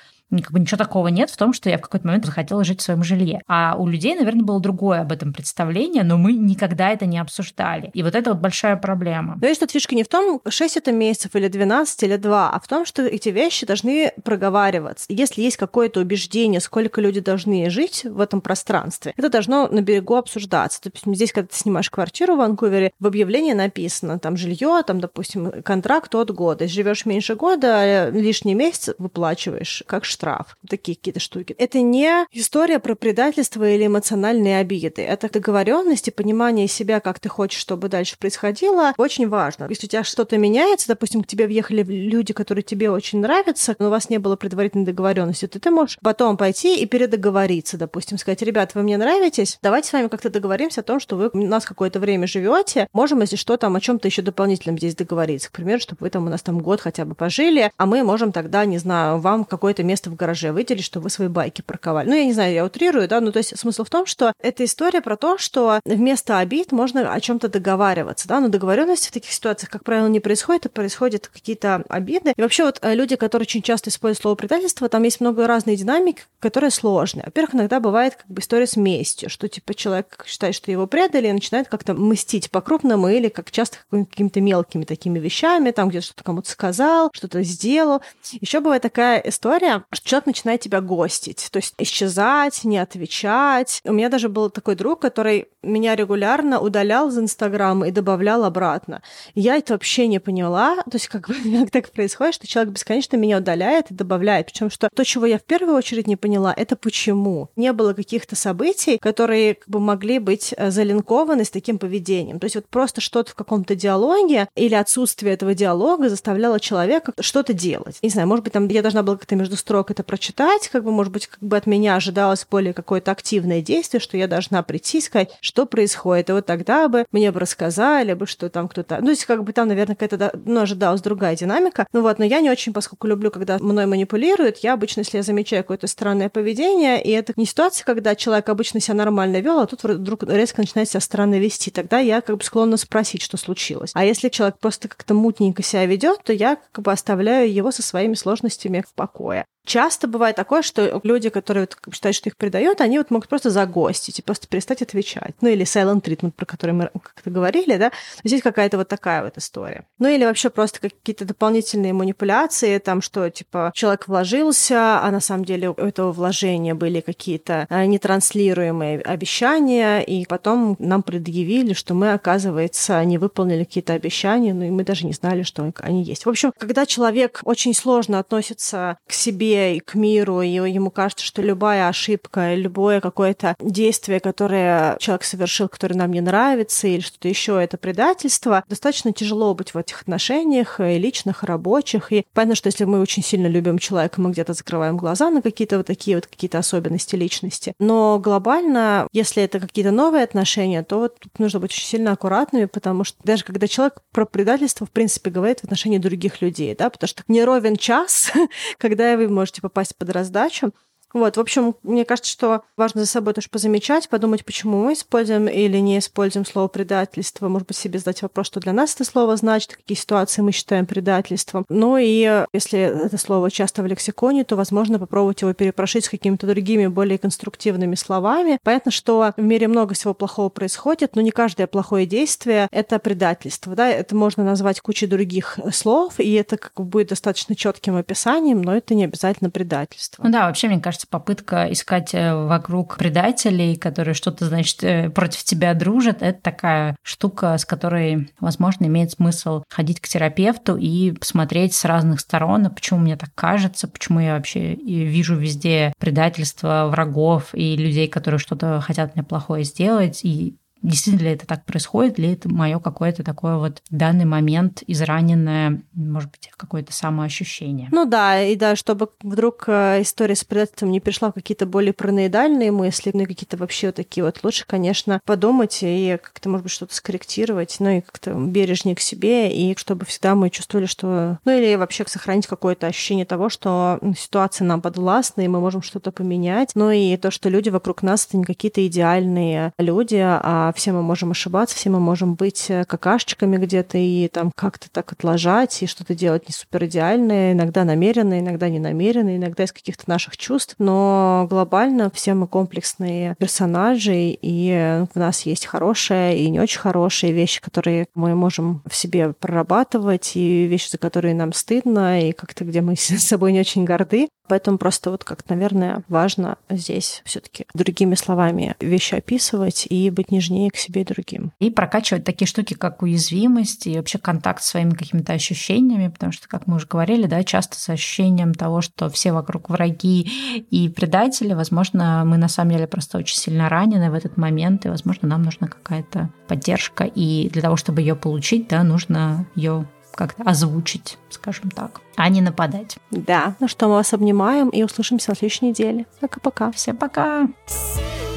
[0.41, 2.83] как бы ничего такого нет в том, что я в какой-то момент захотела жить в
[2.83, 3.41] своем жилье.
[3.47, 7.91] А у людей, наверное, было другое об этом представление, но мы никогда это не обсуждали.
[7.93, 9.37] И вот это вот большая проблема.
[9.41, 12.59] Но есть тут фишка не в том, 6 это месяцев или 12 или 2, а
[12.59, 15.05] в том, что эти вещи должны проговариваться.
[15.09, 20.15] Если есть какое-то убеждение, сколько люди должны жить в этом пространстве, это должно на берегу
[20.15, 20.81] обсуждаться.
[20.81, 24.99] То есть здесь, когда ты снимаешь квартиру в Ванкувере, в объявлении написано там жилье, там,
[24.99, 26.63] допустим, контракт от года.
[26.63, 31.53] Если живешь меньше года, лишний месяц выплачиваешь как штраф штраф, такие какие-то штуки.
[31.57, 35.01] Это не история про предательство или эмоциональные обиды.
[35.01, 39.67] Это договоренность и понимание себя, как ты хочешь, чтобы дальше происходило, очень важно.
[39.69, 43.87] Если у тебя что-то меняется, допустим, к тебе въехали люди, которые тебе очень нравятся, но
[43.87, 48.41] у вас не было предварительной договоренности, то ты можешь потом пойти и передоговориться, допустим, сказать,
[48.43, 51.65] ребят, вы мне нравитесь, давайте с вами как-то договоримся о том, что вы у нас
[51.65, 55.49] какое-то время живете, можем, если что, там о чем-то еще дополнительном здесь договориться.
[55.49, 58.31] К примеру, чтобы вы там у нас там год хотя бы пожили, а мы можем
[58.31, 62.07] тогда, не знаю, вам какое-то место в гараже выделить, что вы свои байки парковали.
[62.07, 64.63] Ну, я не знаю, я утрирую, да, ну, то есть смысл в том, что это
[64.63, 69.11] история про то, что вместо обид можно о чем то договариваться, да, но договоренности в
[69.11, 72.33] таких ситуациях, как правило, не происходит, а происходят какие-то обиды.
[72.35, 75.75] И вообще вот э, люди, которые очень часто используют слово предательство, там есть много разной
[75.75, 77.25] динамики, которые сложные.
[77.25, 81.27] Во-первых, иногда бывает как бы история с местью, что типа человек считает, что его предали,
[81.27, 86.23] и начинает как-то мстить по-крупному или как часто какими-то мелкими такими вещами, там где что-то
[86.23, 88.01] кому-то сказал, что-то сделал.
[88.31, 93.81] Еще бывает такая история, что человек начинает тебя гостить, то есть исчезать, не отвечать.
[93.83, 99.01] У меня даже был такой друг, который меня регулярно удалял из Инстаграма и добавлял обратно.
[99.33, 101.35] Я это вообще не поняла, то есть как бы
[101.71, 105.43] так происходит, что человек бесконечно меня удаляет и добавляет, причем что то, чего я в
[105.43, 107.49] первую очередь не поняла, это почему.
[107.55, 112.39] Не было каких-то событий, которые как бы могли быть э, залинкованы с таким поведением.
[112.39, 117.53] То есть вот просто что-то в каком-то диалоге или отсутствие этого диалога заставляло человека что-то
[117.53, 117.99] делать.
[118.01, 120.91] Не знаю, может быть, там я должна была как-то между строк это прочитать, как бы,
[120.91, 124.99] может быть, как бы от меня ожидалось более какое-то активное действие, что я должна прийти
[124.99, 126.29] и сказать, что происходит.
[126.29, 128.97] И вот тогда бы мне бы рассказали бы, что там кто-то...
[128.99, 131.87] Ну, то есть, как бы там, наверное, какая-то, ну, ожидалась другая динамика.
[131.93, 135.23] Ну вот, но я не очень, поскольку люблю, когда мной манипулируют, я обычно, если я
[135.23, 139.67] замечаю какое-то странное поведение, и это не ситуация, когда человек обычно себя нормально вел, а
[139.67, 143.91] тут вдруг резко начинает себя странно вести, тогда я как бы склонна спросить, что случилось.
[143.93, 147.81] А если человек просто как-то мутненько себя ведет, то я как бы оставляю его со
[147.81, 149.45] своими сложностями в покое.
[149.65, 153.49] Часто бывает такое, что люди, которые вот считают, что их предают, они вот могут просто
[153.49, 155.35] загостить и просто перестать отвечать.
[155.39, 157.91] Ну или silent treatment, про который мы как-то говорили, да.
[158.23, 159.85] Здесь какая-то вот такая вот история.
[159.99, 165.45] Ну или вообще просто какие-то дополнительные манипуляции, там, что типа человек вложился, а на самом
[165.45, 172.11] деле у этого вложения были какие-то а, нетранслируемые обещания, и потом нам предъявили, что мы,
[172.11, 176.25] оказывается, не выполнили какие-то обещания, ну и мы даже не знали, что они есть.
[176.25, 181.25] В общем, когда человек очень сложно относится к себе и к миру, и ему кажется,
[181.25, 187.27] что любая ошибка, любое какое-то действие, которое человек совершил, которое нам не нравится, или что-то
[187.27, 192.11] еще, это предательство, достаточно тяжело быть в этих отношениях, и личных, и рабочих.
[192.11, 195.77] И понятно, что если мы очень сильно любим человека, мы где-то закрываем глаза на какие-то
[195.77, 197.73] вот такие вот какие-то особенности личности.
[197.79, 202.65] Но глобально, если это какие-то новые отношения, то вот тут нужно быть очень сильно аккуратными,
[202.65, 206.89] потому что даже когда человек про предательство, в принципе, говорит в отношении других людей, да,
[206.89, 208.31] потому что не ровен час,
[208.77, 210.73] когда вы можете попасть под раздачу.
[211.13, 215.47] Вот, в общем, мне кажется, что важно за собой тоже позамечать, подумать, почему мы используем
[215.47, 217.47] или не используем слово предательство.
[217.47, 220.85] Может быть, себе задать вопрос, что для нас это слово значит, какие ситуации мы считаем
[220.85, 221.65] предательством.
[221.69, 226.47] Ну и если это слово часто в лексиконе, то, возможно, попробовать его перепрошить с какими-то
[226.47, 228.57] другими, более конструктивными словами.
[228.63, 233.75] Понятно, что в мире много всего плохого происходит, но не каждое плохое действие— это предательство.
[233.75, 233.89] Да?
[233.89, 238.75] Это можно назвать кучей других слов, и это как бы будет достаточно четким описанием, но
[238.75, 240.23] это не обязательно предательство.
[240.23, 245.43] Ну да, вообще, мне кажется, попытка искать э, вокруг предателей, которые что-то, значит, э, против
[245.43, 251.73] тебя дружат, это такая штука, с которой, возможно, имеет смысл ходить к терапевту и посмотреть
[251.73, 257.49] с разных сторон, а почему мне так кажется, почему я вообще вижу везде предательство врагов
[257.53, 262.33] и людей, которые что-то хотят мне плохое сделать, и действительно ли это так происходит, или
[262.33, 267.89] это мое какое-то такое вот в данный момент израненное, может быть, какое-то самоощущение.
[267.91, 271.93] Ну да, и да, чтобы вдруг э, история с предательством не пришла в какие-то более
[271.93, 276.63] параноидальные мысли, ну и какие-то вообще вот такие вот, лучше, конечно, подумать и как-то, может
[276.63, 281.39] быть, что-то скорректировать, ну и как-то бережнее к себе, и чтобы всегда мы чувствовали, что...
[281.45, 286.11] Ну или вообще сохранить какое-то ощущение того, что ситуация нам подвластна, и мы можем что-то
[286.11, 286.71] поменять.
[286.75, 291.01] Ну и то, что люди вокруг нас— это не какие-то идеальные люди, а все мы
[291.01, 295.87] можем ошибаться, все мы можем быть э, какашечками где-то и там как-то так отложать и
[295.87, 300.75] что-то делать не супер идеальное, иногда намеренно, иногда не намеренно, иногда из каких-то наших чувств,
[300.79, 307.33] но глобально все мы комплексные персонажи, и в нас есть хорошие и не очень хорошие
[307.33, 312.65] вещи, которые мы можем в себе прорабатывать, и вещи, за которые нам стыдно, и как-то
[312.65, 314.27] где мы с собой не очень горды.
[314.47, 320.31] Поэтому просто вот как, наверное, важно здесь все таки другими словами вещи описывать и быть
[320.31, 321.51] нежнее к себе и другим.
[321.59, 326.47] И прокачивать такие штуки, как уязвимость и вообще контакт с своими какими-то ощущениями, потому что,
[326.47, 331.53] как мы уже говорили, да, часто с ощущением того, что все вокруг враги и предатели,
[331.53, 335.43] возможно, мы на самом деле просто очень сильно ранены в этот момент, и, возможно, нам
[335.43, 341.71] нужна какая-то поддержка, и для того, чтобы ее получить, да, нужно ее как-то озвучить, скажем
[341.71, 342.97] так, а не нападать.
[343.11, 346.05] Да, ну что, мы вас обнимаем и услышимся на следующей неделе.
[346.19, 346.71] Пока-пока.
[346.71, 347.43] Всем пока.
[347.43, 348.32] -пока.